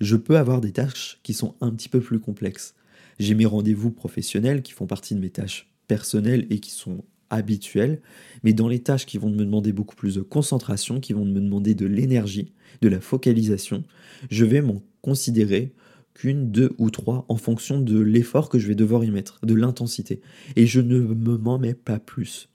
je 0.00 0.16
peux 0.16 0.38
avoir 0.38 0.60
des 0.60 0.72
tâches 0.72 1.18
qui 1.22 1.34
sont 1.34 1.54
un 1.60 1.70
petit 1.70 1.88
peu 1.88 2.00
plus 2.00 2.20
complexes. 2.20 2.74
J'ai 3.18 3.34
mes 3.34 3.46
rendez-vous 3.46 3.90
professionnels 3.90 4.62
qui 4.62 4.72
font 4.72 4.86
partie 4.86 5.14
de 5.14 5.20
mes 5.20 5.30
tâches 5.30 5.68
personnelles 5.88 6.46
et 6.50 6.60
qui 6.60 6.70
sont 6.70 7.04
habituelles, 7.30 8.00
mais 8.42 8.52
dans 8.52 8.68
les 8.68 8.80
tâches 8.80 9.06
qui 9.06 9.18
vont 9.18 9.30
me 9.30 9.44
demander 9.44 9.72
beaucoup 9.72 9.96
plus 9.96 10.14
de 10.14 10.22
concentration, 10.22 11.00
qui 11.00 11.12
vont 11.12 11.24
me 11.24 11.40
demander 11.40 11.74
de 11.74 11.86
l'énergie, 11.86 12.52
de 12.82 12.88
la 12.88 13.00
focalisation, 13.00 13.84
je 14.30 14.44
vais 14.44 14.60
m'en 14.60 14.82
considérer 15.02 15.72
qu'une, 16.14 16.50
deux 16.50 16.72
ou 16.78 16.90
trois 16.90 17.24
en 17.28 17.36
fonction 17.36 17.80
de 17.80 17.98
l'effort 18.00 18.48
que 18.48 18.58
je 18.58 18.66
vais 18.66 18.74
devoir 18.74 19.04
y 19.04 19.10
mettre, 19.10 19.38
de 19.44 19.54
l'intensité. 19.54 20.20
Et 20.56 20.66
je 20.66 20.80
ne 20.80 20.98
me 20.98 21.36
m'en 21.36 21.58
mets 21.58 21.74
pas 21.74 21.98
plus. 21.98 22.48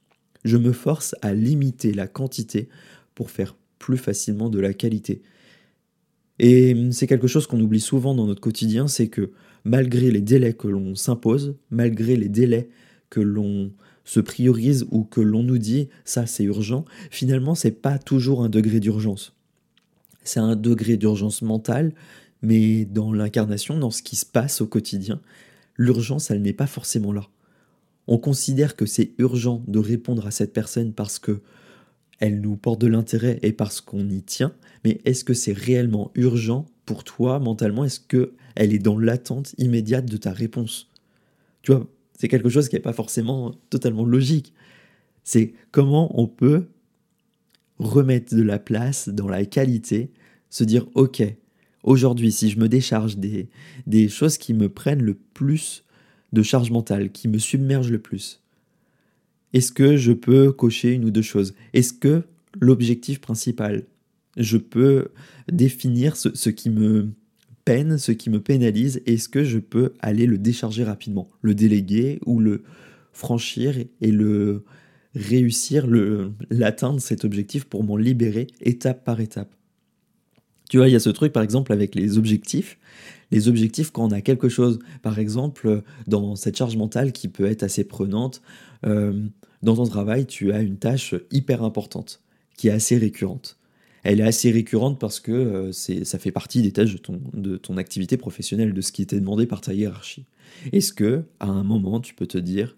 Je 0.43 0.57
me 0.57 0.73
force 0.73 1.15
à 1.21 1.33
limiter 1.33 1.93
la 1.93 2.07
quantité 2.07 2.67
pour 3.15 3.31
faire 3.31 3.55
plus 3.79 3.97
facilement 3.97 4.49
de 4.49 4.59
la 4.59 4.73
qualité. 4.73 5.21
Et 6.39 6.75
c'est 6.91 7.07
quelque 7.07 7.27
chose 7.27 7.47
qu'on 7.47 7.61
oublie 7.61 7.79
souvent 7.79 8.15
dans 8.15 8.25
notre 8.25 8.41
quotidien, 8.41 8.87
c'est 8.87 9.07
que 9.07 9.31
malgré 9.63 10.11
les 10.11 10.21
délais 10.21 10.53
que 10.53 10.67
l'on 10.67 10.95
s'impose, 10.95 11.55
malgré 11.69 12.15
les 12.15 12.29
délais 12.29 12.69
que 13.09 13.21
l'on 13.21 13.71
se 14.03 14.19
priorise 14.19 14.85
ou 14.91 15.03
que 15.03 15.21
l'on 15.21 15.43
nous 15.43 15.57
dit 15.57 15.89
ça 16.05 16.25
c'est 16.25 16.43
urgent, 16.43 16.85
finalement 17.09 17.55
c'est 17.55 17.71
pas 17.71 17.97
toujours 17.97 18.43
un 18.43 18.49
degré 18.49 18.79
d'urgence. 18.79 19.33
C'est 20.23 20.39
un 20.39 20.55
degré 20.55 20.97
d'urgence 20.97 21.41
mentale, 21.41 21.93
mais 22.41 22.85
dans 22.85 23.11
l'incarnation, 23.11 23.77
dans 23.77 23.91
ce 23.91 24.03
qui 24.03 24.15
se 24.15 24.25
passe 24.25 24.61
au 24.61 24.67
quotidien, 24.67 25.21
l'urgence 25.77 26.31
elle 26.31 26.41
n'est 26.41 26.53
pas 26.53 26.67
forcément 26.67 27.11
là. 27.11 27.27
On 28.07 28.17
considère 28.17 28.75
que 28.75 28.85
c'est 28.85 29.11
urgent 29.17 29.63
de 29.67 29.79
répondre 29.79 30.27
à 30.27 30.31
cette 30.31 30.53
personne 30.53 30.93
parce 30.93 31.19
que 31.19 31.41
elle 32.19 32.41
nous 32.41 32.55
porte 32.55 32.79
de 32.79 32.87
l'intérêt 32.87 33.39
et 33.41 33.53
parce 33.53 33.81
qu'on 33.81 34.09
y 34.09 34.21
tient, 34.21 34.53
mais 34.85 35.01
est-ce 35.05 35.23
que 35.23 35.33
c'est 35.33 35.53
réellement 35.53 36.11
urgent 36.15 36.65
pour 36.85 37.03
toi 37.03 37.39
mentalement? 37.39 37.83
Est-ce 37.85 37.99
que 37.99 38.33
elle 38.55 38.73
est 38.73 38.79
dans 38.79 38.99
l'attente 38.99 39.55
immédiate 39.57 40.05
de 40.05 40.17
ta 40.17 40.31
réponse? 40.31 40.89
Tu 41.63 41.71
vois, 41.71 41.87
c'est 42.23 42.29
quelque 42.29 42.47
chose 42.47 42.69
qui 42.69 42.77
n'est 42.77 42.81
pas 42.81 42.93
forcément 42.93 43.53
totalement 43.69 44.05
logique. 44.05 44.53
C'est 45.25 45.55
comment 45.71 46.17
on 46.17 46.25
peut 46.25 46.67
remettre 47.79 48.33
de 48.33 48.41
la 48.41 48.59
place 48.59 49.09
dans 49.09 49.27
la 49.27 49.43
qualité, 49.43 50.09
se 50.49 50.63
dire 50.63 50.87
ok, 50.93 51.21
aujourd'hui 51.83 52.31
si 52.31 52.49
je 52.49 52.59
me 52.59 52.69
décharge 52.69 53.17
des, 53.17 53.49
des 53.87 54.07
choses 54.07 54.37
qui 54.37 54.53
me 54.53 54.69
prennent 54.69 55.03
le 55.03 55.15
plus 55.15 55.83
de 56.31 56.41
charge 56.43 56.71
mentale, 56.71 57.11
qui 57.11 57.27
me 57.27 57.39
submergent 57.39 57.91
le 57.91 57.99
plus, 57.99 58.41
est-ce 59.51 59.73
que 59.73 59.97
je 59.97 60.13
peux 60.13 60.53
cocher 60.53 60.93
une 60.93 61.03
ou 61.03 61.11
deux 61.11 61.21
choses? 61.21 61.53
Est-ce 61.73 61.91
que 61.91 62.23
l'objectif 62.57 63.19
principal, 63.19 63.83
je 64.37 64.55
peux 64.55 65.09
définir 65.51 66.15
ce, 66.15 66.49
qui 66.49 66.69
me 66.69 67.09
peine, 67.65 67.97
ce 67.97 68.11
qui 68.11 68.29
me 68.29 68.41
pénalise 68.41 69.01
Est-ce 69.05 69.29
que 69.29 69.43
je 69.43 69.59
peux 69.59 69.93
aller 69.99 70.25
le 70.25 70.37
décharger 70.37 70.83
rapidement, 70.83 71.29
le 71.41 71.55
déléguer 71.55 72.19
ou 72.25 72.39
le 72.39 72.63
franchir 73.11 73.77
et 74.01 74.11
le 74.11 74.63
réussir, 75.15 75.87
l'atteindre 76.49 76.99
cet 76.99 77.25
objectif 77.25 77.65
pour 77.65 77.83
m'en 77.83 77.97
libérer 77.97 78.47
étape 78.61 79.03
par 79.03 79.19
étape? 79.19 79.53
Tu 80.69 80.77
vois, 80.77 80.87
il 80.87 80.91
y 80.91 80.95
a 80.95 80.99
ce 80.99 81.09
truc 81.09 81.33
par 81.33 81.43
exemple 81.43 81.71
avec 81.71 81.93
les 81.93 82.17
objectifs. 82.17 82.77
Les 83.31 83.47
objectifs, 83.47 83.91
quand 83.91 84.05
on 84.05 84.11
a 84.11 84.21
quelque 84.21 84.49
chose, 84.49 84.79
par 85.01 85.19
exemple, 85.19 85.81
dans 86.07 86.35
cette 86.35 86.57
charge 86.57 86.77
mentale 86.77 87.11
qui 87.11 87.27
peut 87.27 87.45
être 87.45 87.63
assez 87.63 87.83
prenante, 87.83 88.41
euh, 88.85 89.23
dans 89.61 89.75
ton 89.75 89.85
travail, 89.85 90.25
tu 90.25 90.51
as 90.51 90.61
une 90.61 90.77
tâche 90.77 91.15
hyper 91.31 91.63
importante, 91.63 92.21
qui 92.57 92.67
est 92.67 92.71
assez 92.71 92.97
récurrente. 92.97 93.57
Elle 94.03 94.19
est 94.19 94.23
assez 94.23 94.51
récurrente 94.51 94.99
parce 94.99 95.19
que 95.19 95.31
euh, 95.31 95.71
ça 95.71 96.19
fait 96.19 96.31
partie 96.31 96.61
des 96.61 96.71
tâches 96.71 96.93
de 96.93 96.97
ton, 96.97 97.21
de 97.33 97.59
activité 97.77 98.17
professionnelle, 98.17 98.73
de 98.73 98.81
ce 98.81 98.91
qui 98.91 99.01
était 99.01 99.19
demandé 99.19 99.45
par 99.45 99.61
ta 99.61 99.73
hiérarchie. 99.73 100.25
Est-ce 100.71 100.93
que, 100.93 101.23
à 101.39 101.47
un 101.47 101.63
moment, 101.63 101.99
tu 102.01 102.13
peux 102.13 102.27
te 102.27 102.37
dire, 102.37 102.77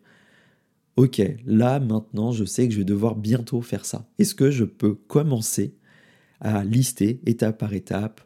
ok, 0.95 1.21
là 1.45 1.79
maintenant, 1.79 2.31
je 2.31 2.45
sais 2.45 2.67
que 2.67 2.73
je 2.73 2.79
vais 2.79 2.85
devoir 2.85 3.15
bientôt 3.15 3.61
faire 3.61 3.85
ça. 3.85 4.07
Est-ce 4.19 4.35
que 4.35 4.51
je 4.51 4.63
peux 4.63 4.93
commencer 4.93 5.73
à 6.41 6.63
lister 6.63 7.19
étape 7.25 7.57
par 7.57 7.73
étape, 7.73 8.21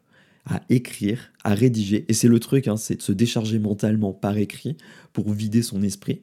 à 0.46 0.62
écrire, 0.70 1.32
à 1.44 1.54
rédiger? 1.54 2.06
Et 2.10 2.14
c'est 2.14 2.28
le 2.28 2.40
truc, 2.40 2.68
hein, 2.68 2.78
c'est 2.78 2.98
de 2.98 3.02
se 3.02 3.14
décharger 3.14 3.60
mentalement 3.60 4.14
par 4.14 4.38
écrit 4.38 4.76
pour 5.14 5.32
vider 5.32 5.62
son 5.62 5.82
esprit 5.84 6.22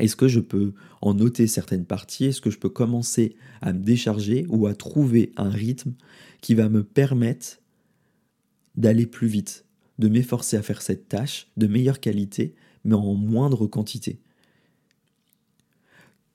est-ce 0.00 0.16
que 0.16 0.28
je 0.28 0.40
peux 0.40 0.72
en 1.00 1.14
noter 1.14 1.46
certaines 1.46 1.84
parties? 1.84 2.26
Est-ce 2.26 2.40
que 2.40 2.50
je 2.50 2.58
peux 2.58 2.68
commencer 2.68 3.36
à 3.60 3.72
me 3.72 3.82
décharger 3.82 4.46
ou 4.48 4.66
à 4.66 4.74
trouver 4.74 5.32
un 5.36 5.50
rythme 5.50 5.92
qui 6.40 6.54
va 6.54 6.68
me 6.68 6.82
permettre 6.82 7.58
d'aller 8.76 9.06
plus 9.06 9.28
vite, 9.28 9.64
de 9.98 10.08
m'efforcer 10.08 10.56
à 10.56 10.62
faire 10.62 10.82
cette 10.82 11.08
tâche 11.08 11.48
de 11.56 11.66
meilleure 11.66 12.00
qualité, 12.00 12.54
mais 12.84 12.94
en 12.94 13.14
moindre 13.14 13.66
quantité? 13.66 14.20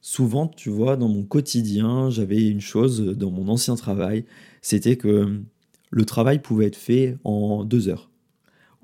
Souvent, 0.01 0.47
tu 0.47 0.69
vois, 0.69 0.97
dans 0.97 1.09
mon 1.09 1.23
quotidien, 1.23 2.11
j'avais 2.11 2.47
une 2.47 2.61
chose 2.61 3.01
dans 3.01 3.31
mon 3.31 3.47
ancien 3.47 3.75
travail, 3.75 4.25
c'était 4.61 4.97
que 4.97 5.41
le 5.89 6.05
travail 6.05 6.43
pouvait 6.43 6.67
être 6.67 6.75
fait 6.75 7.17
en 7.23 7.63
deux 7.65 7.89
heures, 7.89 8.11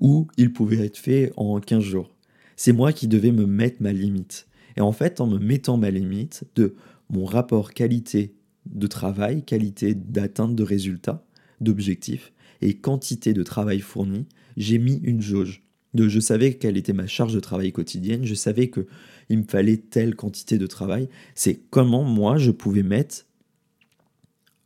ou 0.00 0.26
il 0.36 0.52
pouvait 0.52 0.84
être 0.84 0.96
fait 0.96 1.32
en 1.36 1.60
15 1.60 1.80
jours. 1.80 2.10
C'est 2.56 2.72
moi 2.72 2.92
qui 2.92 3.06
devais 3.06 3.30
me 3.30 3.46
mettre 3.46 3.76
ma 3.80 3.92
limite. 3.92 4.48
Et 4.76 4.80
en 4.80 4.92
fait, 4.92 5.20
en 5.20 5.26
me 5.26 5.38
mettant 5.38 5.76
ma 5.76 5.90
limite 5.90 6.44
de 6.54 6.74
mon 7.10 7.24
rapport 7.24 7.72
qualité 7.72 8.34
de 8.66 8.86
travail, 8.86 9.42
qualité 9.42 9.94
d'atteinte 9.94 10.54
de 10.54 10.62
résultats, 10.62 11.24
d'objectifs 11.60 12.32
et 12.60 12.74
quantité 12.74 13.32
de 13.32 13.42
travail 13.42 13.80
fourni, 13.80 14.26
j'ai 14.56 14.78
mis 14.78 15.00
une 15.02 15.20
jauge. 15.20 15.62
De, 15.94 16.08
je 16.08 16.20
savais 16.20 16.54
quelle 16.54 16.76
était 16.76 16.94
ma 16.94 17.06
charge 17.06 17.34
de 17.34 17.40
travail 17.40 17.72
quotidienne, 17.72 18.24
je 18.24 18.34
savais 18.34 18.68
que 18.68 18.86
il 19.28 19.38
me 19.38 19.44
fallait 19.44 19.76
telle 19.76 20.14
quantité 20.14 20.58
de 20.58 20.66
travail. 20.66 21.08
C'est 21.34 21.60
comment 21.70 22.02
moi 22.02 22.38
je 22.38 22.50
pouvais 22.50 22.82
mettre 22.82 23.26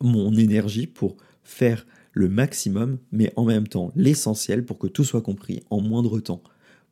mon 0.00 0.32
énergie 0.34 0.86
pour 0.86 1.16
faire 1.42 1.86
le 2.12 2.28
maximum, 2.28 2.98
mais 3.12 3.32
en 3.36 3.44
même 3.44 3.66
temps 3.66 3.92
l'essentiel 3.96 4.64
pour 4.64 4.78
que 4.78 4.86
tout 4.86 5.04
soit 5.04 5.22
compris 5.22 5.62
en 5.70 5.80
moindre 5.80 6.20
temps 6.20 6.42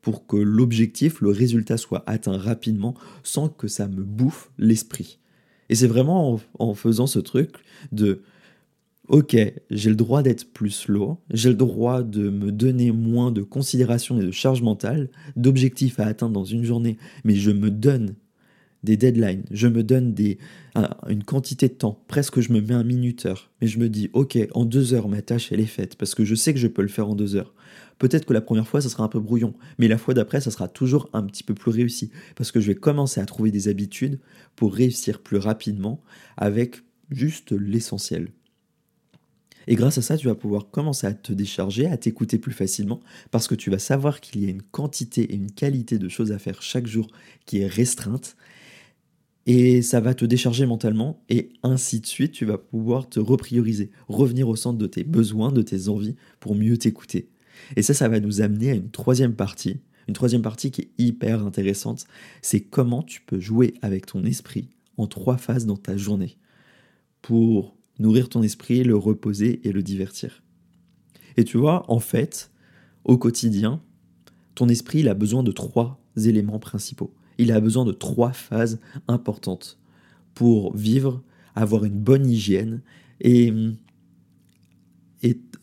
pour 0.04 0.26
que 0.26 0.36
l'objectif, 0.36 1.22
le 1.22 1.30
résultat 1.30 1.78
soit 1.78 2.04
atteint 2.06 2.36
rapidement 2.36 2.94
sans 3.22 3.48
que 3.48 3.68
ça 3.68 3.88
me 3.88 4.04
bouffe 4.04 4.50
l'esprit. 4.58 5.18
Et 5.70 5.74
c'est 5.74 5.86
vraiment 5.86 6.38
en, 6.58 6.74
faisant 6.74 7.06
ce 7.06 7.18
truc 7.18 7.56
de 7.90 8.20
ok, 9.08 9.34
j'ai 9.70 9.90
le 9.90 9.96
droit 9.96 10.22
d'être 10.22 10.52
plus 10.52 10.70
slow, 10.70 11.18
j'ai 11.30 11.48
le 11.48 11.54
droit 11.54 12.02
de 12.02 12.28
me 12.28 12.52
donner 12.52 12.92
moins 12.92 13.32
de 13.32 13.42
considération 13.42 14.20
et 14.20 14.24
de 14.24 14.30
charge 14.30 14.60
mentale, 14.60 15.08
d'objectifs 15.36 15.98
à 15.98 16.06
atteindre 16.06 16.34
dans 16.34 16.44
une 16.44 16.64
journée, 16.64 16.98
mais 17.24 17.34
je 17.34 17.50
me 17.50 17.70
donne 17.70 18.14
des 18.84 18.96
deadlines, 18.96 19.44
je 19.50 19.66
me 19.66 19.82
donne 19.82 20.14
des, 20.14 20.38
une 21.08 21.24
quantité 21.24 21.68
de 21.68 21.74
temps, 21.74 22.02
presque 22.08 22.40
je 22.40 22.52
me 22.52 22.60
mets 22.60 22.74
un 22.74 22.84
minuteur, 22.84 23.50
mais 23.60 23.66
je 23.66 23.78
me 23.78 23.88
dis 23.88 24.10
ok, 24.12 24.38
en 24.52 24.64
deux 24.64 24.94
heures 24.94 25.08
ma 25.08 25.22
tâche 25.22 25.50
elle 25.50 25.60
est 25.60 25.66
faite, 25.66 25.96
parce 25.96 26.14
que 26.14 26.24
je 26.24 26.34
sais 26.34 26.52
que 26.52 26.60
je 26.60 26.68
peux 26.68 26.82
le 26.82 26.88
faire 26.88 27.08
en 27.08 27.14
deux 27.14 27.36
heures. 27.36 27.54
Peut-être 27.98 28.26
que 28.26 28.32
la 28.32 28.40
première 28.40 28.66
fois, 28.66 28.80
ça 28.80 28.88
sera 28.88 29.04
un 29.04 29.08
peu 29.08 29.20
brouillon, 29.20 29.54
mais 29.78 29.88
la 29.88 29.98
fois 29.98 30.14
d'après, 30.14 30.40
ça 30.40 30.50
sera 30.50 30.68
toujours 30.68 31.08
un 31.12 31.22
petit 31.22 31.44
peu 31.44 31.54
plus 31.54 31.70
réussi, 31.70 32.10
parce 32.36 32.50
que 32.50 32.60
je 32.60 32.66
vais 32.68 32.74
commencer 32.74 33.20
à 33.20 33.26
trouver 33.26 33.50
des 33.50 33.68
habitudes 33.68 34.18
pour 34.56 34.74
réussir 34.74 35.20
plus 35.20 35.38
rapidement 35.38 36.02
avec 36.36 36.82
juste 37.10 37.52
l'essentiel. 37.52 38.28
Et 39.66 39.76
grâce 39.76 39.96
à 39.98 40.02
ça, 40.02 40.16
tu 40.16 40.26
vas 40.26 40.34
pouvoir 40.34 40.70
commencer 40.70 41.06
à 41.06 41.14
te 41.14 41.32
décharger, 41.32 41.86
à 41.86 41.96
t'écouter 41.96 42.38
plus 42.38 42.52
facilement, 42.52 43.00
parce 43.30 43.48
que 43.48 43.54
tu 43.54 43.70
vas 43.70 43.78
savoir 43.78 44.20
qu'il 44.20 44.42
y 44.42 44.46
a 44.46 44.50
une 44.50 44.62
quantité 44.62 45.22
et 45.22 45.34
une 45.34 45.52
qualité 45.52 45.98
de 45.98 46.08
choses 46.08 46.32
à 46.32 46.38
faire 46.38 46.60
chaque 46.62 46.86
jour 46.86 47.08
qui 47.46 47.60
est 47.60 47.66
restreinte, 47.66 48.36
et 49.46 49.82
ça 49.82 50.00
va 50.00 50.14
te 50.14 50.24
décharger 50.24 50.66
mentalement, 50.66 51.22
et 51.28 51.50
ainsi 51.62 52.00
de 52.00 52.06
suite, 52.06 52.32
tu 52.32 52.44
vas 52.44 52.58
pouvoir 52.58 53.08
te 53.08 53.20
reprioriser, 53.20 53.90
revenir 54.08 54.48
au 54.48 54.56
centre 54.56 54.78
de 54.78 54.86
tes 54.86 55.04
besoins, 55.04 55.52
de 55.52 55.62
tes 55.62 55.88
envies, 55.88 56.16
pour 56.40 56.54
mieux 56.54 56.78
t'écouter. 56.78 57.28
Et 57.76 57.82
ça, 57.82 57.94
ça 57.94 58.08
va 58.08 58.20
nous 58.20 58.40
amener 58.40 58.70
à 58.70 58.74
une 58.74 58.90
troisième 58.90 59.34
partie, 59.34 59.80
une 60.08 60.14
troisième 60.14 60.42
partie 60.42 60.70
qui 60.70 60.82
est 60.82 60.90
hyper 60.98 61.44
intéressante, 61.44 62.06
c'est 62.42 62.60
comment 62.60 63.02
tu 63.02 63.20
peux 63.20 63.40
jouer 63.40 63.74
avec 63.82 64.06
ton 64.06 64.24
esprit 64.24 64.68
en 64.96 65.06
trois 65.06 65.36
phases 65.36 65.66
dans 65.66 65.76
ta 65.76 65.96
journée 65.96 66.36
pour 67.22 67.76
nourrir 67.98 68.28
ton 68.28 68.42
esprit, 68.42 68.84
le 68.84 68.96
reposer 68.96 69.66
et 69.66 69.72
le 69.72 69.82
divertir. 69.82 70.42
Et 71.36 71.44
tu 71.44 71.56
vois, 71.56 71.90
en 71.90 72.00
fait, 72.00 72.50
au 73.04 73.18
quotidien, 73.18 73.82
ton 74.54 74.68
esprit, 74.68 75.00
il 75.00 75.08
a 75.08 75.14
besoin 75.14 75.42
de 75.42 75.52
trois 75.52 76.00
éléments 76.16 76.58
principaux. 76.58 77.14
Il 77.38 77.52
a 77.52 77.60
besoin 77.60 77.84
de 77.84 77.92
trois 77.92 78.32
phases 78.32 78.80
importantes 79.08 79.78
pour 80.34 80.76
vivre, 80.76 81.22
avoir 81.54 81.84
une 81.84 81.98
bonne 81.98 82.28
hygiène 82.28 82.80
et 83.20 83.52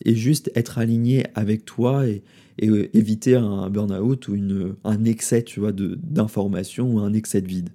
et, 0.04 0.14
juste 0.14 0.50
être 0.54 0.78
aligné 0.78 1.24
avec 1.34 1.64
toi 1.64 2.06
et, 2.06 2.22
euh, 2.62 2.88
éviter 2.96 3.36
un 3.36 3.70
burn-out 3.70 4.28
ou 4.28 4.34
une, 4.34 4.74
un 4.84 5.04
excès 5.04 5.42
tu 5.42 5.60
d'informations 5.70 6.92
ou 6.94 6.98
un 6.98 7.12
excès 7.12 7.40
de 7.40 7.46
vide. 7.46 7.70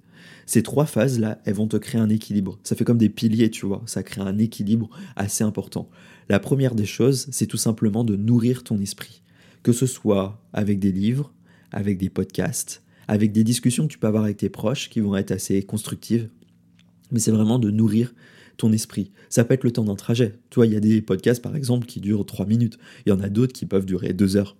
Ces 0.46 0.62
trois 0.62 0.86
phases-là, 0.86 1.40
elles 1.44 1.54
vont 1.54 1.66
te 1.66 1.76
créer 1.76 2.00
un 2.00 2.08
équilibre. 2.08 2.58
Ça 2.62 2.74
fait 2.76 2.84
comme 2.84 2.98
des 2.98 3.08
piliers, 3.08 3.50
tu 3.50 3.66
vois. 3.66 3.82
Ça 3.86 4.02
crée 4.02 4.20
un 4.20 4.38
équilibre 4.38 4.88
assez 5.16 5.44
important. 5.44 5.88
La 6.28 6.38
première 6.38 6.74
des 6.74 6.86
choses, 6.86 7.28
c'est 7.30 7.46
tout 7.46 7.56
simplement 7.56 8.04
de 8.04 8.16
nourrir 8.16 8.64
ton 8.64 8.78
esprit. 8.78 9.22
Que 9.62 9.72
ce 9.72 9.86
soit 9.86 10.40
avec 10.52 10.78
des 10.78 10.92
livres, 10.92 11.32
avec 11.70 11.98
des 11.98 12.08
podcasts, 12.08 12.82
avec 13.08 13.32
des 13.32 13.42
discussions 13.42 13.86
que 13.86 13.92
tu 13.92 13.98
peux 13.98 14.06
avoir 14.06 14.24
avec 14.24 14.36
tes 14.36 14.48
proches 14.48 14.88
qui 14.90 15.00
vont 15.00 15.16
être 15.16 15.32
assez 15.32 15.62
constructives. 15.62 16.28
Mais 17.10 17.18
c'est 17.18 17.32
vraiment 17.32 17.58
de 17.58 17.70
nourrir 17.70 18.14
ton 18.58 18.72
esprit. 18.72 19.10
Ça 19.30 19.44
peut 19.44 19.54
être 19.54 19.64
le 19.64 19.70
temps 19.70 19.84
d'un 19.84 19.96
trajet. 19.96 20.38
Toi, 20.50 20.66
il 20.66 20.72
y 20.72 20.76
a 20.76 20.80
des 20.80 21.00
podcasts, 21.00 21.42
par 21.42 21.56
exemple, 21.56 21.86
qui 21.86 22.00
durent 22.00 22.26
3 22.26 22.46
minutes. 22.46 22.78
Il 23.06 23.10
y 23.10 23.12
en 23.12 23.20
a 23.20 23.28
d'autres 23.28 23.52
qui 23.52 23.66
peuvent 23.66 23.86
durer 23.86 24.12
2 24.12 24.36
heures. 24.36 24.56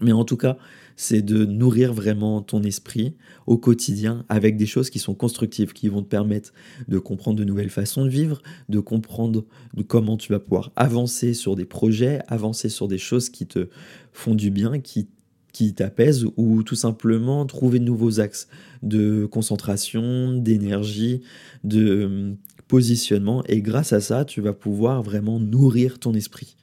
Mais 0.00 0.12
en 0.12 0.24
tout 0.24 0.36
cas, 0.36 0.58
c'est 0.96 1.22
de 1.22 1.44
nourrir 1.44 1.92
vraiment 1.94 2.42
ton 2.42 2.62
esprit 2.62 3.14
au 3.46 3.56
quotidien 3.56 4.24
avec 4.28 4.56
des 4.56 4.66
choses 4.66 4.90
qui 4.90 4.98
sont 4.98 5.14
constructives, 5.14 5.72
qui 5.72 5.88
vont 5.88 6.02
te 6.02 6.08
permettre 6.08 6.52
de 6.88 6.98
comprendre 6.98 7.38
de 7.38 7.44
nouvelles 7.44 7.70
façons 7.70 8.04
de 8.04 8.10
vivre, 8.10 8.42
de 8.68 8.78
comprendre 8.78 9.46
comment 9.88 10.18
tu 10.18 10.32
vas 10.32 10.38
pouvoir 10.38 10.72
avancer 10.76 11.32
sur 11.32 11.56
des 11.56 11.64
projets, 11.64 12.20
avancer 12.28 12.68
sur 12.68 12.88
des 12.88 12.98
choses 12.98 13.30
qui 13.30 13.46
te 13.46 13.68
font 14.12 14.34
du 14.34 14.50
bien, 14.50 14.78
qui 14.80 15.08
qui 15.56 15.72
t'apaisent 15.72 16.26
ou 16.36 16.62
tout 16.62 16.74
simplement 16.74 17.46
trouver 17.46 17.78
de 17.78 17.84
nouveaux 17.84 18.20
axes 18.20 18.46
de 18.82 19.24
concentration, 19.24 20.34
d'énergie, 20.34 21.22
de 21.64 22.34
positionnement 22.68 23.42
et 23.48 23.62
grâce 23.62 23.94
à 23.94 24.02
ça, 24.02 24.26
tu 24.26 24.42
vas 24.42 24.52
pouvoir 24.52 25.02
vraiment 25.02 25.40
nourrir 25.40 25.98
ton 25.98 26.12
esprit. 26.12 26.56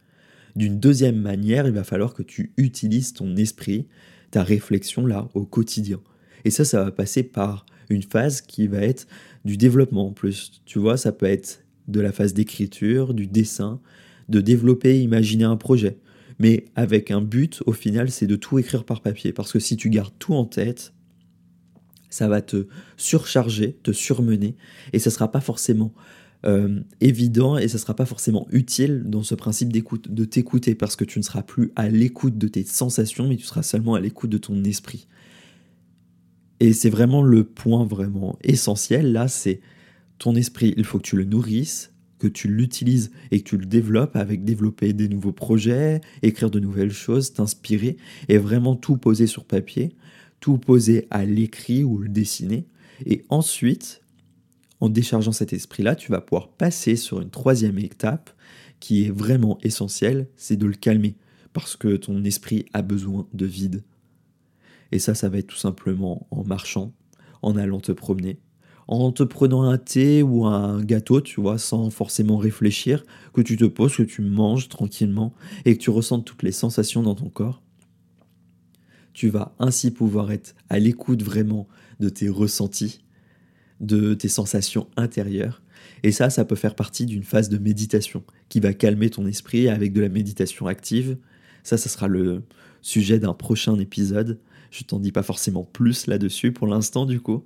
D'une 0.56 0.80
deuxième 0.80 1.20
manière, 1.20 1.66
il 1.66 1.74
va 1.74 1.84
falloir 1.84 2.14
que 2.14 2.22
tu 2.22 2.54
utilises 2.58 3.14
ton 3.14 3.36
esprit, 3.36 3.88
ta 4.30 4.44
réflexion 4.44 5.08
là 5.08 5.28
au 5.34 5.44
quotidien. 5.44 6.00
Et 6.46 6.52
ça, 6.52 6.64
ça 6.64 6.84
va 6.84 6.92
passer 6.92 7.24
par 7.24 7.66
une 7.90 8.04
phase 8.04 8.42
qui 8.42 8.68
va 8.68 8.78
être 8.84 9.08
du 9.44 9.58
développement 9.58 10.10
en 10.10 10.12
plus. 10.12 10.62
Tu 10.66 10.78
vois, 10.78 10.98
ça 10.98 11.12
peut 11.12 11.26
être 11.26 11.64
de 11.88 12.00
la 12.00 12.12
phase 12.12 12.36
d'écriture, 12.36 13.16
du 13.16 13.26
dessin, 13.26 13.82
de 14.30 14.40
développer, 14.40 15.02
imaginer 15.02 15.46
un 15.46 15.58
projet. 15.58 15.98
Mais 16.44 16.66
avec 16.76 17.10
un 17.10 17.22
but, 17.22 17.64
au 17.68 17.72
final, 17.72 18.12
c'est 18.12 18.28
de 18.28 18.36
tout 18.36 18.60
écrire 18.60 18.84
par 18.84 19.00
papier. 19.00 19.32
Parce 19.32 19.54
que 19.54 19.60
si 19.60 19.78
tu 19.78 19.90
gardes 19.90 20.14
tout 20.20 20.34
en 20.34 20.44
tête, 20.44 20.94
ça 22.10 22.28
va 22.28 22.42
te 22.42 22.68
surcharger, 22.98 23.80
te 23.82 23.94
surmener, 23.94 24.58
et 24.92 25.00
ça 25.00 25.10
ne 25.10 25.14
sera 25.14 25.32
pas 25.32 25.40
forcément 25.40 25.94
euh, 26.46 26.82
évident 27.00 27.58
et 27.58 27.70
ça 27.70 27.78
ne 27.78 27.82
sera 27.82 27.96
pas 27.96 28.06
forcément 28.06 28.46
utile 28.52 29.04
dans 29.06 29.24
ce 29.24 29.36
principe 29.36 29.72
d'écoute, 29.72 30.14
de 30.14 30.26
t'écouter, 30.26 30.76
parce 30.76 30.98
que 30.98 31.06
tu 31.06 31.18
ne 31.18 31.24
seras 31.24 31.44
plus 31.44 31.72
à 31.78 31.88
l'écoute 31.88 32.38
de 32.38 32.50
tes 32.50 32.66
sensations, 32.66 33.26
mais 33.26 33.38
tu 33.38 33.46
seras 33.46 33.64
seulement 33.64 33.96
à 33.96 34.02
l'écoute 34.02 34.30
de 34.30 34.38
ton 34.38 34.66
esprit. 34.66 35.08
Et 36.60 36.74
c'est 36.74 36.90
vraiment 36.90 37.24
le 37.24 37.46
point 37.46 37.86
vraiment 37.86 38.38
essentiel, 38.44 39.14
là, 39.14 39.30
c'est 39.30 39.62
ton 40.20 40.36
esprit, 40.36 40.74
il 40.76 40.84
faut 40.84 40.98
que 40.98 41.04
tu 41.04 41.16
le 41.16 41.24
nourrisses, 41.24 41.93
que 42.24 42.28
tu 42.28 42.48
l'utilises 42.48 43.12
et 43.32 43.42
que 43.42 43.50
tu 43.50 43.58
le 43.58 43.66
développes 43.66 44.16
avec 44.16 44.44
développer 44.44 44.94
des 44.94 45.10
nouveaux 45.10 45.32
projets, 45.32 46.02
écrire 46.22 46.50
de 46.50 46.60
nouvelles 46.60 46.94
choses, 46.94 47.34
t'inspirer 47.34 47.98
et 48.30 48.38
vraiment 48.38 48.76
tout 48.76 48.98
poser 48.98 49.28
sur 49.28 49.46
papier 49.46 49.96
tout 50.44 50.58
poser 50.58 51.08
à 51.10 51.24
l'écrit 51.24 51.86
ou 51.86 51.98
le 51.98 52.10
dessiner. 52.10 52.68
Et 53.06 53.24
ensuite, 53.30 54.02
en 54.82 54.90
déchargeant 54.90 55.32
cet 55.32 55.54
esprit-là, 55.54 55.96
tu 55.96 56.12
vas 56.12 56.20
pouvoir 56.20 56.50
passer 56.50 56.98
sur 56.98 57.22
une 57.22 57.30
troisième 57.30 57.80
étape 57.80 58.30
qui 58.82 59.06
est 59.06 59.10
vraiment 59.10 59.58
essentielle, 59.64 60.28
c'est 60.36 60.58
de 60.58 60.66
le 60.66 60.74
calmer, 60.74 61.16
parce 61.54 61.78
que 61.78 61.96
ton 61.96 62.26
esprit 62.26 62.66
a 62.74 62.82
besoin 62.82 63.26
de 63.34 63.46
vide. 63.46 63.86
Et 64.92 65.00
ça, 65.00 65.16
ça 65.16 65.30
va 65.30 65.38
être 65.38 65.48
tout 65.48 65.56
simplement 65.56 66.28
en 66.30 66.44
marchant, 66.44 66.92
en 67.42 67.56
allant 67.56 67.80
te 67.80 67.94
promener, 67.94 68.38
en 68.88 69.12
te 69.12 69.24
prenant 69.24 69.64
un 69.64 69.78
thé 69.78 70.24
ou 70.24 70.46
un 70.46 70.84
gâteau, 70.84 71.22
tu 71.22 71.42
vois, 71.42 71.58
sans 71.58 71.90
forcément 71.90 72.38
réfléchir, 72.38 73.06
que 73.34 73.42
tu 73.42 73.58
te 73.58 73.66
poses, 73.66 73.96
que 73.96 74.04
tu 74.04 74.22
manges 74.22 74.70
tranquillement 74.70 75.34
et 75.66 75.78
que 75.78 75.82
tu 75.82 75.90
ressentes 75.90 76.26
toutes 76.26 76.44
les 76.44 76.52
sensations 76.52 77.04
dans 77.04 77.16
ton 77.16 77.30
corps. 77.30 77.62
Tu 79.14 79.30
vas 79.30 79.54
ainsi 79.60 79.92
pouvoir 79.92 80.32
être 80.32 80.56
à 80.70 80.80
l'écoute 80.80 81.24
vraiment 81.24 81.68
de 82.00 82.10
tes 82.10 82.30
ressentis, 82.30 83.02
de 83.80 84.14
tes 84.14 84.28
sensations 84.28 84.88
intérieures. 84.98 85.62
Et 86.04 86.12
ça, 86.12 86.30
ça 86.30 86.46
peut 86.46 86.56
faire 86.56 86.76
partie 86.76 87.06
d'une 87.06 87.24
phase 87.24 87.50
de 87.50 87.58
méditation 87.58 88.24
qui 88.50 88.60
va 88.60 88.74
calmer 88.74 89.10
ton 89.10 89.26
esprit 89.26 89.70
avec 89.70 89.94
de 89.94 90.02
la 90.02 90.10
méditation 90.10 90.68
active. 90.68 91.18
Ça, 91.64 91.78
ça 91.78 91.90
sera 91.90 92.08
le 92.08 92.44
sujet 92.82 93.20
d'un 93.20 93.34
prochain 93.34 93.80
épisode. 93.80 94.40
Je 94.74 94.84
t'en 94.84 95.00
dis 95.00 95.12
pas 95.12 95.24
forcément 95.24 95.64
plus 95.64 96.08
là-dessus 96.08 96.52
pour 96.52 96.68
l'instant 96.68 97.06
du 97.06 97.22
coup. 97.22 97.44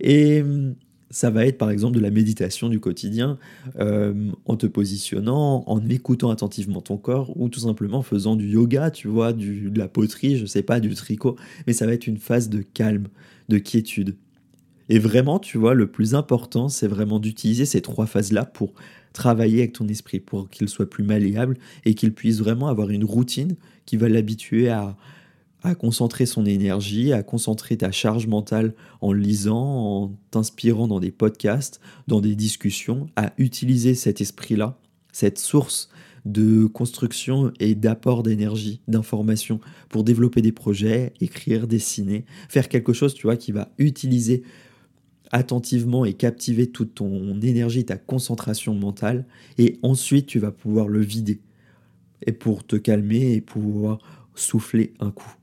Et 0.00 0.40
hum, 0.40 0.74
ça 1.10 1.28
va 1.28 1.44
être 1.44 1.58
par 1.58 1.70
exemple 1.70 1.96
de 1.96 2.00
la 2.00 2.10
méditation 2.10 2.68
du 2.68 2.80
quotidien 2.80 3.38
euh, 3.78 4.30
en 4.46 4.56
te 4.56 4.66
positionnant, 4.66 5.64
en 5.66 5.86
écoutant 5.88 6.30
attentivement 6.30 6.80
ton 6.80 6.96
corps 6.96 7.36
ou 7.38 7.48
tout 7.48 7.60
simplement 7.60 7.98
en 7.98 8.02
faisant 8.02 8.34
du 8.34 8.48
yoga, 8.48 8.90
tu 8.90 9.08
vois, 9.08 9.32
du, 9.32 9.70
de 9.70 9.78
la 9.78 9.88
poterie, 9.88 10.38
je 10.38 10.46
sais 10.46 10.62
pas, 10.62 10.80
du 10.80 10.94
tricot. 10.94 11.36
Mais 11.66 11.72
ça 11.72 11.84
va 11.84 11.92
être 11.92 12.06
une 12.06 12.18
phase 12.18 12.48
de 12.48 12.62
calme, 12.62 13.08
de 13.48 13.58
quiétude. 13.58 14.16
Et 14.88 14.98
vraiment, 14.98 15.38
tu 15.38 15.58
vois, 15.58 15.74
le 15.74 15.88
plus 15.88 16.14
important, 16.14 16.68
c'est 16.68 16.88
vraiment 16.88 17.18
d'utiliser 17.20 17.64
ces 17.64 17.80
trois 17.80 18.06
phases-là 18.06 18.44
pour 18.44 18.72
travailler 19.12 19.60
avec 19.60 19.74
ton 19.74 19.86
esprit, 19.88 20.20
pour 20.20 20.48
qu'il 20.48 20.68
soit 20.68 20.88
plus 20.88 21.04
malléable 21.04 21.56
et 21.84 21.94
qu'il 21.94 22.12
puisse 22.12 22.38
vraiment 22.38 22.68
avoir 22.68 22.90
une 22.90 23.04
routine 23.04 23.56
qui 23.84 23.96
va 23.96 24.08
l'habituer 24.08 24.68
à, 24.68 24.96
à 25.62 25.74
concentrer 25.74 26.26
son 26.26 26.46
énergie, 26.46 27.12
à 27.12 27.22
concentrer 27.22 27.76
ta 27.76 27.90
charge 27.90 28.26
mentale 28.26 28.74
en 29.00 29.12
lisant, 29.12 30.04
en 30.04 30.12
t'inspirant 30.30 30.88
dans 30.88 31.00
des 31.00 31.10
podcasts, 31.10 31.80
dans 32.06 32.20
des 32.20 32.34
discussions, 32.34 33.08
à 33.16 33.32
utiliser 33.38 33.94
cet 33.94 34.20
esprit-là, 34.20 34.78
cette 35.12 35.38
source 35.38 35.90
de 36.24 36.66
construction 36.66 37.52
et 37.60 37.74
d'apport 37.74 38.22
d'énergie, 38.22 38.80
d'information 38.88 39.60
pour 39.88 40.04
développer 40.04 40.42
des 40.42 40.52
projets, 40.52 41.12
écrire, 41.20 41.66
dessiner, 41.66 42.24
faire 42.48 42.68
quelque 42.68 42.92
chose, 42.92 43.14
tu 43.14 43.26
vois, 43.26 43.36
qui 43.36 43.52
va 43.52 43.70
utiliser 43.78 44.42
attentivement 45.32 46.04
et 46.04 46.14
captiver 46.14 46.66
toute 46.66 46.94
ton 46.94 47.40
énergie, 47.40 47.84
ta 47.84 47.96
concentration 47.96 48.74
mentale, 48.74 49.26
et 49.58 49.78
ensuite 49.82 50.26
tu 50.26 50.38
vas 50.38 50.50
pouvoir 50.50 50.88
le 50.88 51.00
vider, 51.00 51.40
et 52.26 52.32
pour 52.32 52.66
te 52.66 52.76
calmer 52.76 53.34
et 53.34 53.40
pouvoir 53.40 53.98
souffler 54.34 54.92
un 55.00 55.10
coup. 55.10 55.39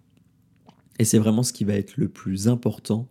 Et 0.99 1.05
c'est 1.05 1.19
vraiment 1.19 1.43
ce 1.43 1.53
qui 1.53 1.63
va 1.63 1.73
être 1.73 1.97
le 1.97 2.09
plus 2.09 2.47
important 2.47 3.07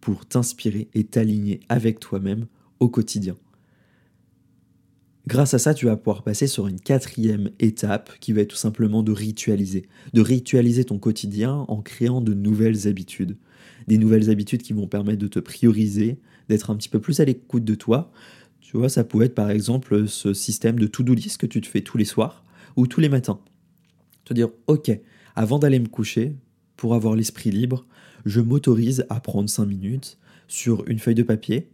pour 0.00 0.26
t'inspirer 0.26 0.88
et 0.94 1.04
t'aligner 1.04 1.60
avec 1.68 2.00
toi-même 2.00 2.46
au 2.80 2.88
quotidien. 2.88 3.36
Grâce 5.26 5.54
à 5.54 5.58
ça, 5.58 5.74
tu 5.74 5.86
vas 5.86 5.96
pouvoir 5.96 6.22
passer 6.22 6.46
sur 6.46 6.68
une 6.68 6.78
quatrième 6.78 7.50
étape 7.58 8.12
qui 8.20 8.32
va 8.32 8.42
être 8.42 8.50
tout 8.50 8.56
simplement 8.56 9.02
de 9.02 9.10
ritualiser. 9.10 9.88
De 10.12 10.20
ritualiser 10.20 10.84
ton 10.84 10.98
quotidien 10.98 11.64
en 11.66 11.82
créant 11.82 12.20
de 12.20 12.32
nouvelles 12.32 12.86
habitudes. 12.86 13.36
Des 13.88 13.98
nouvelles 13.98 14.30
habitudes 14.30 14.62
qui 14.62 14.72
vont 14.72 14.86
permettre 14.86 15.18
de 15.18 15.26
te 15.26 15.40
prioriser, 15.40 16.20
d'être 16.48 16.70
un 16.70 16.76
petit 16.76 16.88
peu 16.88 17.00
plus 17.00 17.18
à 17.18 17.24
l'écoute 17.24 17.64
de 17.64 17.74
toi. 17.74 18.12
Tu 18.60 18.76
vois, 18.76 18.88
ça 18.88 19.02
pourrait 19.02 19.26
être 19.26 19.34
par 19.34 19.50
exemple 19.50 20.06
ce 20.06 20.32
système 20.32 20.78
de 20.78 20.86
to-do 20.86 21.14
list 21.14 21.38
que 21.38 21.46
tu 21.46 21.60
te 21.60 21.66
fais 21.66 21.80
tous 21.80 21.98
les 21.98 22.04
soirs 22.04 22.44
ou 22.76 22.86
tous 22.86 23.00
les 23.00 23.08
matins. 23.08 23.40
Te 24.24 24.32
dire, 24.32 24.50
ok, 24.68 24.96
avant 25.34 25.58
d'aller 25.58 25.80
me 25.80 25.88
coucher, 25.88 26.36
pour 26.76 26.94
avoir 26.94 27.14
l'esprit 27.14 27.50
libre, 27.50 27.86
je 28.24 28.40
m'autorise 28.40 29.06
à 29.08 29.20
prendre 29.20 29.48
5 29.48 29.64
minutes 29.66 30.18
sur 30.48 30.86
une 30.88 30.98
feuille 30.98 31.14
de 31.14 31.22
papier, 31.22 31.68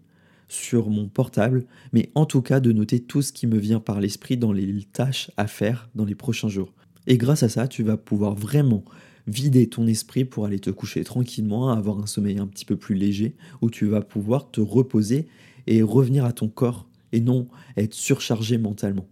sur 0.48 0.90
mon 0.90 1.08
portable, 1.08 1.64
mais 1.92 2.10
en 2.14 2.26
tout 2.26 2.42
cas 2.42 2.60
de 2.60 2.72
noter 2.72 3.00
tout 3.00 3.22
ce 3.22 3.32
qui 3.32 3.46
me 3.46 3.58
vient 3.58 3.80
par 3.80 4.00
l'esprit 4.00 4.36
dans 4.36 4.52
les 4.52 4.84
tâches 4.92 5.30
à 5.36 5.46
faire 5.46 5.88
dans 5.94 6.04
les 6.04 6.14
prochains 6.14 6.48
jours. 6.48 6.72
Et 7.06 7.16
grâce 7.16 7.42
à 7.42 7.48
ça, 7.48 7.66
tu 7.68 7.82
vas 7.82 7.96
pouvoir 7.96 8.34
vraiment 8.34 8.84
vider 9.26 9.68
ton 9.68 9.86
esprit 9.86 10.24
pour 10.24 10.44
aller 10.44 10.58
te 10.58 10.70
coucher 10.70 11.04
tranquillement, 11.04 11.70
avoir 11.70 11.98
un 11.98 12.06
sommeil 12.06 12.38
un 12.38 12.46
petit 12.46 12.64
peu 12.64 12.76
plus 12.76 12.94
léger, 12.94 13.34
où 13.60 13.70
tu 13.70 13.86
vas 13.86 14.02
pouvoir 14.02 14.50
te 14.50 14.60
reposer 14.60 15.26
et 15.66 15.82
revenir 15.82 16.24
à 16.24 16.32
ton 16.32 16.48
corps, 16.48 16.88
et 17.12 17.20
non 17.20 17.46
être 17.76 17.94
surchargé 17.94 18.58
mentalement. 18.58 19.06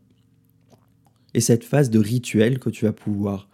Et 1.34 1.40
cette 1.40 1.64
phase 1.64 1.90
de 1.90 1.98
rituel 1.98 2.58
que 2.58 2.70
tu 2.70 2.86
vas 2.86 2.92
pouvoir 2.92 3.48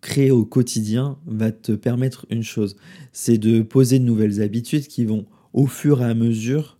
créer 0.00 0.30
au 0.30 0.44
quotidien 0.44 1.18
va 1.26 1.52
te 1.52 1.72
permettre 1.72 2.26
une 2.30 2.42
chose, 2.42 2.76
c'est 3.12 3.38
de 3.38 3.62
poser 3.62 3.98
de 3.98 4.04
nouvelles 4.04 4.42
habitudes 4.42 4.86
qui 4.86 5.04
vont 5.04 5.26
au 5.52 5.66
fur 5.66 6.02
et 6.02 6.04
à 6.04 6.14
mesure 6.14 6.78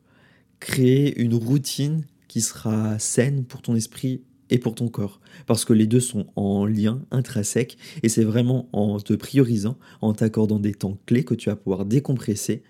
créer 0.60 1.18
une 1.20 1.34
routine 1.34 2.04
qui 2.28 2.40
sera 2.40 2.98
saine 2.98 3.44
pour 3.44 3.62
ton 3.62 3.74
esprit 3.74 4.22
et 4.50 4.58
pour 4.58 4.74
ton 4.74 4.88
corps. 4.88 5.20
Parce 5.46 5.64
que 5.64 5.72
les 5.72 5.86
deux 5.86 6.00
sont 6.00 6.26
en 6.36 6.66
lien 6.66 7.02
intrinsèque 7.10 7.76
et 8.02 8.08
c'est 8.08 8.24
vraiment 8.24 8.68
en 8.72 9.00
te 9.00 9.14
priorisant, 9.14 9.78
en 10.00 10.12
t'accordant 10.12 10.60
des 10.60 10.74
temps 10.74 10.98
clés 11.06 11.24
que 11.24 11.34
tu 11.34 11.48
vas 11.48 11.56
pouvoir 11.56 11.84
décompresser 11.84 12.62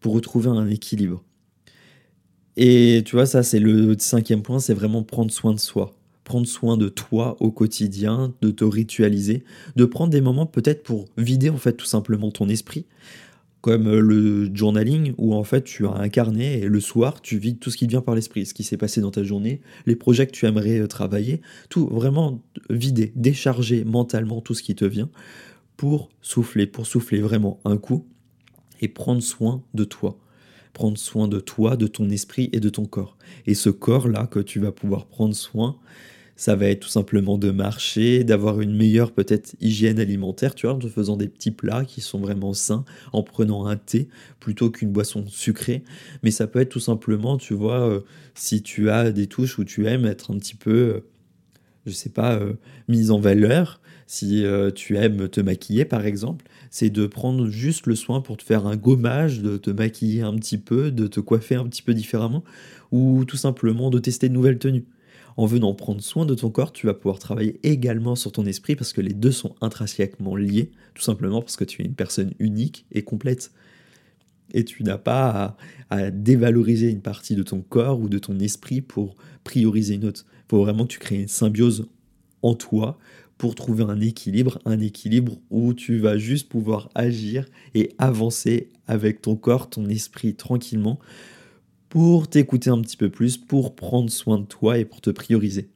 pour 0.00 0.14
retrouver 0.14 0.48
un 0.48 0.68
équilibre. 0.68 1.24
Et 2.56 3.02
tu 3.04 3.16
vois, 3.16 3.26
ça 3.26 3.42
c'est 3.42 3.60
le 3.60 3.96
cinquième 3.98 4.42
point, 4.42 4.58
c'est 4.58 4.74
vraiment 4.74 5.02
prendre 5.02 5.30
soin 5.30 5.52
de 5.52 5.60
soi 5.60 5.97
prendre 6.28 6.46
soin 6.46 6.76
de 6.76 6.90
toi 6.90 7.38
au 7.40 7.50
quotidien, 7.50 8.34
de 8.42 8.50
te 8.50 8.62
ritualiser, 8.62 9.44
de 9.76 9.86
prendre 9.86 10.10
des 10.10 10.20
moments 10.20 10.44
peut-être 10.44 10.82
pour 10.82 11.06
vider 11.16 11.48
en 11.48 11.56
fait 11.56 11.72
tout 11.72 11.86
simplement 11.86 12.30
ton 12.30 12.50
esprit, 12.50 12.84
comme 13.62 13.88
euh, 13.88 14.00
le 14.00 14.54
journaling 14.54 15.14
où 15.16 15.34
en 15.34 15.42
fait 15.42 15.64
tu 15.64 15.86
as 15.86 15.92
un 15.92 16.10
carnet 16.10 16.60
et 16.60 16.66
le 16.66 16.80
soir 16.80 17.22
tu 17.22 17.38
vides 17.38 17.58
tout 17.58 17.70
ce 17.70 17.78
qui 17.78 17.86
te 17.86 17.92
vient 17.92 18.02
par 18.02 18.14
l'esprit, 18.14 18.44
ce 18.44 18.52
qui 18.52 18.62
s'est 18.62 18.76
passé 18.76 19.00
dans 19.00 19.10
ta 19.10 19.24
journée, 19.24 19.62
les 19.86 19.96
projets 19.96 20.26
que 20.26 20.32
tu 20.32 20.44
aimerais 20.44 20.80
euh, 20.80 20.86
travailler, 20.86 21.40
tout 21.70 21.86
vraiment 21.86 22.42
vider, 22.68 23.10
décharger 23.16 23.84
mentalement 23.84 24.42
tout 24.42 24.52
ce 24.52 24.62
qui 24.62 24.74
te 24.74 24.84
vient 24.84 25.08
pour 25.78 26.10
souffler, 26.20 26.66
pour 26.66 26.86
souffler 26.86 27.22
vraiment 27.22 27.58
un 27.64 27.78
coup 27.78 28.06
et 28.82 28.88
prendre 28.88 29.22
soin 29.22 29.62
de 29.72 29.84
toi 29.84 30.18
prendre 30.74 30.98
soin 30.98 31.26
de 31.26 31.40
toi, 31.40 31.76
de 31.76 31.88
ton 31.88 32.08
esprit 32.08 32.50
et 32.52 32.60
de 32.60 32.68
ton 32.68 32.84
corps. 32.84 33.16
Et 33.46 33.54
ce 33.54 33.68
corps-là 33.68 34.28
que 34.28 34.38
tu 34.38 34.60
vas 34.60 34.70
pouvoir 34.70 35.06
prendre 35.06 35.34
soin, 35.34 35.76
ça 36.38 36.54
va 36.54 36.66
être 36.66 36.78
tout 36.78 36.88
simplement 36.88 37.36
de 37.36 37.50
marcher, 37.50 38.22
d'avoir 38.22 38.60
une 38.60 38.72
meilleure 38.74 39.10
peut-être 39.10 39.56
hygiène 39.60 39.98
alimentaire, 39.98 40.54
tu 40.54 40.68
vois, 40.68 40.76
en 40.76 40.80
faisant 40.80 41.16
des 41.16 41.26
petits 41.26 41.50
plats 41.50 41.84
qui 41.84 42.00
sont 42.00 42.20
vraiment 42.20 42.54
sains, 42.54 42.84
en 43.12 43.24
prenant 43.24 43.66
un 43.66 43.76
thé 43.76 44.08
plutôt 44.38 44.70
qu'une 44.70 44.92
boisson 44.92 45.24
sucrée. 45.26 45.82
Mais 46.22 46.30
ça 46.30 46.46
peut 46.46 46.60
être 46.60 46.68
tout 46.68 46.78
simplement, 46.78 47.38
tu 47.38 47.54
vois, 47.54 47.80
euh, 47.88 48.00
si 48.34 48.62
tu 48.62 48.88
as 48.88 49.10
des 49.10 49.26
touches 49.26 49.58
où 49.58 49.64
tu 49.64 49.88
aimes 49.88 50.06
être 50.06 50.32
un 50.32 50.38
petit 50.38 50.54
peu, 50.54 50.70
euh, 50.70 51.00
je 51.86 51.92
sais 51.92 52.10
pas, 52.10 52.36
euh, 52.36 52.52
mise 52.86 53.10
en 53.10 53.18
valeur, 53.18 53.80
si 54.06 54.44
tu 54.74 54.96
aimes 54.96 55.28
te 55.28 55.40
maquiller 55.42 55.84
par 55.84 56.06
exemple, 56.06 56.46
c'est 56.70 56.88
de 56.88 57.06
prendre 57.06 57.48
juste 57.48 57.86
le 57.86 57.94
soin 57.94 58.22
pour 58.22 58.38
te 58.38 58.42
faire 58.42 58.66
un 58.66 58.76
gommage, 58.76 59.42
de 59.42 59.58
te 59.58 59.70
maquiller 59.70 60.22
un 60.22 60.34
petit 60.36 60.56
peu, 60.56 60.90
de 60.90 61.08
te 61.08 61.20
coiffer 61.20 61.56
un 61.56 61.66
petit 61.66 61.82
peu 61.82 61.92
différemment, 61.92 62.42
ou 62.90 63.26
tout 63.26 63.36
simplement 63.36 63.90
de 63.90 63.98
tester 63.98 64.30
de 64.30 64.34
nouvelles 64.34 64.58
tenues 64.58 64.86
en 65.38 65.46
venant 65.46 65.72
prendre 65.72 66.02
soin 66.02 66.26
de 66.26 66.34
ton 66.34 66.50
corps, 66.50 66.72
tu 66.72 66.86
vas 66.86 66.94
pouvoir 66.94 67.20
travailler 67.20 67.60
également 67.62 68.16
sur 68.16 68.32
ton 68.32 68.44
esprit 68.44 68.74
parce 68.74 68.92
que 68.92 69.00
les 69.00 69.14
deux 69.14 69.30
sont 69.30 69.54
intrinsèquement 69.60 70.34
liés, 70.34 70.72
tout 70.94 71.02
simplement 71.02 71.40
parce 71.40 71.56
que 71.56 71.62
tu 71.62 71.80
es 71.80 71.84
une 71.84 71.94
personne 71.94 72.34
unique 72.40 72.86
et 72.90 73.02
complète. 73.02 73.52
Et 74.52 74.64
tu 74.64 74.82
n'as 74.82 74.98
pas 74.98 75.56
à, 75.90 76.10
dévaloriser 76.10 76.90
une 76.90 77.02
partie 77.02 77.36
de 77.36 77.44
ton 77.44 77.60
corps 77.60 78.00
ou 78.00 78.08
de 78.08 78.18
ton 78.18 78.40
esprit 78.40 78.80
pour 78.80 79.14
prioriser 79.44 79.94
une 79.94 80.06
autre. 80.06 80.26
Il 80.28 80.50
faut 80.50 80.64
vraiment 80.64 80.82
que 80.82 80.92
tu 80.92 80.98
crées 80.98 81.20
une 81.20 81.28
symbiose 81.28 81.86
en 82.42 82.54
toi 82.54 82.98
pour 83.36 83.54
trouver 83.54 83.84
un 83.84 84.00
équilibre, 84.00 84.58
un 84.64 84.80
équilibre 84.80 85.38
où 85.50 85.72
tu 85.72 85.98
vas 85.98 86.18
juste 86.18 86.48
pouvoir 86.48 86.88
agir 86.96 87.46
et 87.76 87.94
avancer 87.98 88.70
avec 88.88 89.22
ton 89.22 89.36
corps, 89.36 89.70
ton 89.70 89.88
esprit 89.88 90.34
tranquillement 90.34 90.98
pour 91.88 92.28
t'écouter 92.28 92.70
un 92.70 92.80
petit 92.80 92.96
peu 92.96 93.10
plus, 93.10 93.36
pour 93.36 93.74
prendre 93.74 94.10
soin 94.10 94.38
de 94.38 94.44
toi 94.44 94.78
et 94.78 94.84
pour 94.84 95.00
te 95.00 95.10
prioriser. 95.10 95.70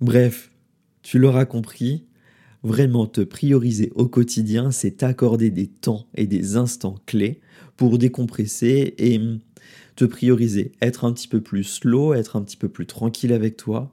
Bref, 0.00 0.50
tu 1.02 1.18
l'auras 1.18 1.44
compris, 1.44 2.06
vraiment 2.62 3.06
te 3.06 3.20
prioriser 3.20 3.92
au 3.94 4.06
quotidien, 4.06 4.70
c'est 4.70 4.98
t'accorder 4.98 5.50
des 5.50 5.66
temps 5.66 6.06
et 6.14 6.26
des 6.26 6.56
instants 6.56 6.96
clés 7.06 7.40
pour 7.76 7.98
décompresser 7.98 8.94
et 8.98 9.20
te 9.96 10.04
prioriser, 10.04 10.72
être 10.80 11.04
un 11.04 11.12
petit 11.12 11.28
peu 11.28 11.40
plus 11.40 11.64
slow, 11.64 12.14
être 12.14 12.36
un 12.36 12.42
petit 12.42 12.56
peu 12.56 12.68
plus 12.68 12.86
tranquille 12.86 13.32
avec 13.32 13.56
toi, 13.56 13.92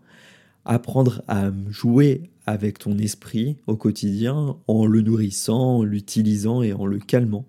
apprendre 0.65 1.21
à 1.27 1.51
jouer 1.69 2.29
avec 2.45 2.79
ton 2.79 2.97
esprit 2.97 3.57
au 3.67 3.75
quotidien 3.75 4.57
en 4.67 4.85
le 4.85 5.01
nourrissant, 5.01 5.77
en 5.77 5.83
l'utilisant 5.83 6.61
et 6.61 6.73
en 6.73 6.85
le 6.85 6.99
calmant. 6.99 7.45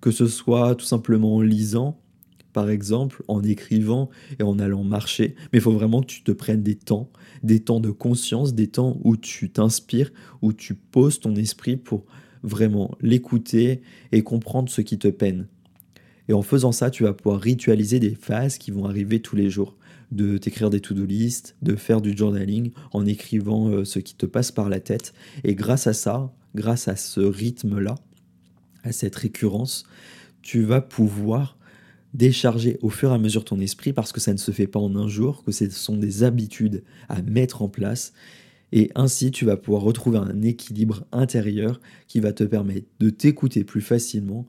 Que 0.00 0.10
ce 0.10 0.26
soit 0.26 0.74
tout 0.74 0.86
simplement 0.86 1.36
en 1.36 1.40
lisant, 1.40 1.99
par 2.52 2.70
exemple, 2.70 3.22
en 3.28 3.42
écrivant 3.42 4.10
et 4.38 4.42
en 4.42 4.58
allant 4.58 4.84
marcher. 4.84 5.34
Mais 5.52 5.58
il 5.58 5.60
faut 5.60 5.72
vraiment 5.72 6.00
que 6.00 6.06
tu 6.06 6.22
te 6.22 6.32
prennes 6.32 6.62
des 6.62 6.74
temps, 6.74 7.10
des 7.42 7.60
temps 7.60 7.80
de 7.80 7.90
conscience, 7.90 8.54
des 8.54 8.68
temps 8.68 8.98
où 9.04 9.16
tu 9.16 9.50
t'inspires, 9.50 10.12
où 10.42 10.52
tu 10.52 10.74
poses 10.74 11.20
ton 11.20 11.34
esprit 11.36 11.76
pour 11.76 12.04
vraiment 12.42 12.96
l'écouter 13.00 13.82
et 14.12 14.22
comprendre 14.22 14.70
ce 14.70 14.80
qui 14.80 14.98
te 14.98 15.08
peine. 15.08 15.46
Et 16.28 16.32
en 16.32 16.42
faisant 16.42 16.72
ça, 16.72 16.90
tu 16.90 17.02
vas 17.02 17.12
pouvoir 17.12 17.40
ritualiser 17.40 17.98
des 17.98 18.14
phases 18.14 18.56
qui 18.56 18.70
vont 18.70 18.84
arriver 18.84 19.20
tous 19.20 19.36
les 19.36 19.50
jours. 19.50 19.76
De 20.12 20.38
t'écrire 20.38 20.70
des 20.70 20.80
to-do 20.80 21.04
list, 21.04 21.56
de 21.62 21.76
faire 21.76 22.00
du 22.00 22.16
journaling 22.16 22.72
en 22.92 23.06
écrivant 23.06 23.68
euh, 23.68 23.84
ce 23.84 24.00
qui 24.00 24.14
te 24.14 24.26
passe 24.26 24.50
par 24.50 24.68
la 24.68 24.80
tête. 24.80 25.12
Et 25.44 25.54
grâce 25.54 25.86
à 25.86 25.92
ça, 25.92 26.32
grâce 26.54 26.88
à 26.88 26.96
ce 26.96 27.20
rythme-là, 27.20 27.94
à 28.82 28.92
cette 28.92 29.14
récurrence, 29.14 29.84
tu 30.42 30.62
vas 30.62 30.80
pouvoir 30.80 31.56
décharger 32.14 32.78
au 32.82 32.90
fur 32.90 33.10
et 33.10 33.14
à 33.14 33.18
mesure 33.18 33.44
ton 33.44 33.60
esprit 33.60 33.92
parce 33.92 34.12
que 34.12 34.20
ça 34.20 34.32
ne 34.32 34.38
se 34.38 34.50
fait 34.50 34.66
pas 34.66 34.80
en 34.80 34.96
un 34.96 35.08
jour, 35.08 35.44
que 35.44 35.52
ce 35.52 35.70
sont 35.70 35.96
des 35.96 36.22
habitudes 36.22 36.82
à 37.08 37.22
mettre 37.22 37.62
en 37.62 37.68
place 37.68 38.12
et 38.72 38.90
ainsi, 38.94 39.30
tu 39.32 39.44
vas 39.44 39.56
pouvoir 39.56 39.82
retrouver 39.82 40.18
un 40.18 40.42
équilibre 40.42 41.04
intérieur 41.10 41.80
qui 42.06 42.20
va 42.20 42.32
te 42.32 42.44
permettre 42.44 42.86
de 43.00 43.10
t'écouter 43.10 43.64
plus 43.64 43.80
facilement 43.80 44.46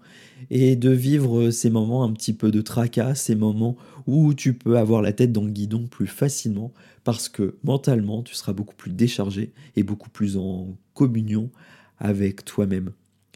et 0.51 0.75
de 0.75 0.91
vivre 0.91 1.49
ces 1.49 1.69
moments 1.69 2.03
un 2.03 2.11
petit 2.13 2.33
peu 2.33 2.51
de 2.51 2.61
tracas, 2.61 3.15
ces 3.15 3.35
moments 3.35 3.77
où 4.05 4.33
tu 4.33 4.53
peux 4.53 4.77
avoir 4.77 5.01
la 5.01 5.13
tête 5.13 5.31
dans 5.31 5.43
le 5.43 5.49
guidon 5.49 5.87
plus 5.87 6.07
facilement 6.07 6.71
parce 7.03 7.29
que 7.29 7.55
mentalement, 7.63 8.21
tu 8.21 8.35
seras 8.35 8.53
beaucoup 8.53 8.75
plus 8.75 8.91
déchargé 8.91 9.53
et 9.75 9.81
beaucoup 9.81 10.09
plus 10.09 10.37
en 10.37 10.77
communion 10.93 11.49
avec 11.97 12.45
toi-même. 12.45 12.91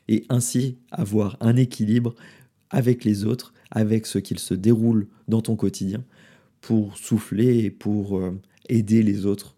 Et 0.08 0.26
ainsi 0.30 0.78
avoir 0.92 1.38
un 1.40 1.56
équilibre 1.56 2.14
avec 2.70 3.04
les 3.04 3.26
autres, 3.26 3.55
avec 3.72 4.06
ce 4.06 4.20
qu'il 4.20 4.40
se 4.40 4.54
déroule 4.54 5.08
dans 5.28 5.42
ton 5.42 5.56
quotidien, 5.56 6.04
pour 6.62 6.98
souffler 6.98 7.60
et 7.60 7.72
pour 7.72 8.18
euh, 8.18 8.32
aider 8.70 9.04
les 9.04 9.26
autres 9.26 9.56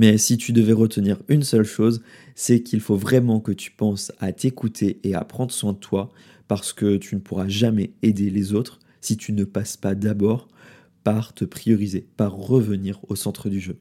mais 0.00 0.16
si 0.16 0.38
tu 0.38 0.54
devais 0.54 0.72
retenir 0.72 1.18
une 1.28 1.42
seule 1.42 1.66
chose, 1.66 2.00
c'est 2.34 2.62
qu'il 2.62 2.80
faut 2.80 2.96
vraiment 2.96 3.38
que 3.38 3.52
tu 3.52 3.70
penses 3.70 4.12
à 4.18 4.32
t'écouter 4.32 4.98
et 5.04 5.14
à 5.14 5.26
prendre 5.26 5.52
soin 5.52 5.74
de 5.74 5.78
toi, 5.78 6.10
parce 6.48 6.72
que 6.72 6.96
tu 6.96 7.14
ne 7.16 7.20
pourras 7.20 7.48
jamais 7.48 7.92
aider 8.00 8.30
les 8.30 8.54
autres 8.54 8.78
si 9.02 9.18
tu 9.18 9.34
ne 9.34 9.44
passes 9.44 9.76
pas 9.76 9.94
d'abord 9.94 10.48
par 11.04 11.34
te 11.34 11.44
prioriser, 11.44 12.06
par 12.16 12.32
revenir 12.32 12.98
au 13.10 13.14
centre 13.14 13.50
du 13.50 13.60
jeu. 13.60 13.76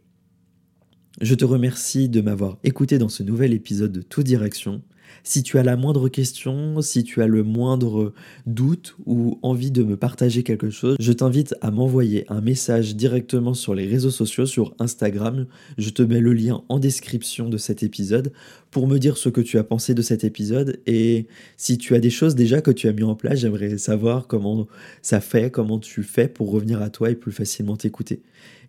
Je 1.22 1.36
te 1.36 1.46
remercie 1.46 2.10
de 2.10 2.20
m'avoir 2.20 2.58
écouté 2.66 2.98
dans 2.98 3.08
ce 3.08 3.24
nouvel 3.24 3.54
épisode 3.54 3.94
de 3.94 4.02
Tout 4.02 4.24
Direction. 4.24 4.82
Si 5.24 5.44
tu 5.44 5.58
as 5.58 5.64
la 5.64 5.76
moindre 5.76 6.10
question, 6.10 6.82
si 6.82 7.04
tu 7.04 7.22
as 7.22 7.28
le 7.28 7.44
moindre 7.44 8.14
doute 8.46 8.96
ou 9.06 9.40
envie 9.42 9.72
de 9.72 9.84
me 9.84 9.98
partager 9.98 10.44
quelque 10.44 10.70
chose, 10.70 10.96
je 11.00 11.12
t'invite 11.12 11.56
à 11.62 11.72
m'envoyer 11.72 12.26
un 12.30 12.42
message 12.42 12.96
directement 12.96 13.54
sur 13.54 13.76
les 13.76 13.86
réseaux 13.86 14.12
sociaux, 14.12 14.46
sur 14.46 14.74
Instagram. 14.80 15.46
Je 15.78 15.90
te 15.90 16.02
mets 16.02 16.20
le 16.20 16.34
lien 16.34 16.64
en 16.70 16.80
description 16.80 17.50
de 17.50 17.58
cet 17.58 17.84
épisode 17.84 18.32
pour 18.72 18.88
me 18.88 18.98
dire 18.98 19.18
ce 19.18 19.30
que 19.30 19.42
tu 19.42 19.58
as 19.58 19.64
pensé 19.64 19.94
de 19.94 20.02
cet 20.02 20.24
épisode 20.24 20.80
et 20.86 21.28
si 21.58 21.78
tu 21.78 21.96
as 21.96 22.00
des 22.00 22.10
choses 22.10 22.36
déjà 22.36 22.62
que 22.62 22.72
tu 22.72 22.88
as 22.88 22.94
mis 22.94 23.04
en 23.04 23.16
place, 23.16 23.40
j'aimerais 23.40 23.78
savoir 23.78 24.28
comment 24.28 24.68
ça 25.02 25.22
fait, 25.22 25.52
comment 25.52 25.80
tu 25.80 26.04
fais 26.04 26.28
pour 26.28 26.52
revenir 26.52 26.82
à 26.82 26.90
toi 26.90 27.10
et 27.10 27.16
plus 27.16 27.32
facilement 27.32 27.78
t'écouter. 27.78 28.22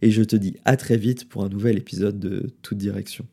Et 0.03 0.11
je 0.11 0.23
te 0.23 0.37
dis 0.37 0.57
à 0.65 0.77
très 0.77 0.97
vite 0.97 1.29
pour 1.29 1.45
un 1.45 1.49
nouvel 1.49 1.77
épisode 1.79 2.19
de 2.19 2.51
Toute 2.63 2.79
Direction. 2.79 3.27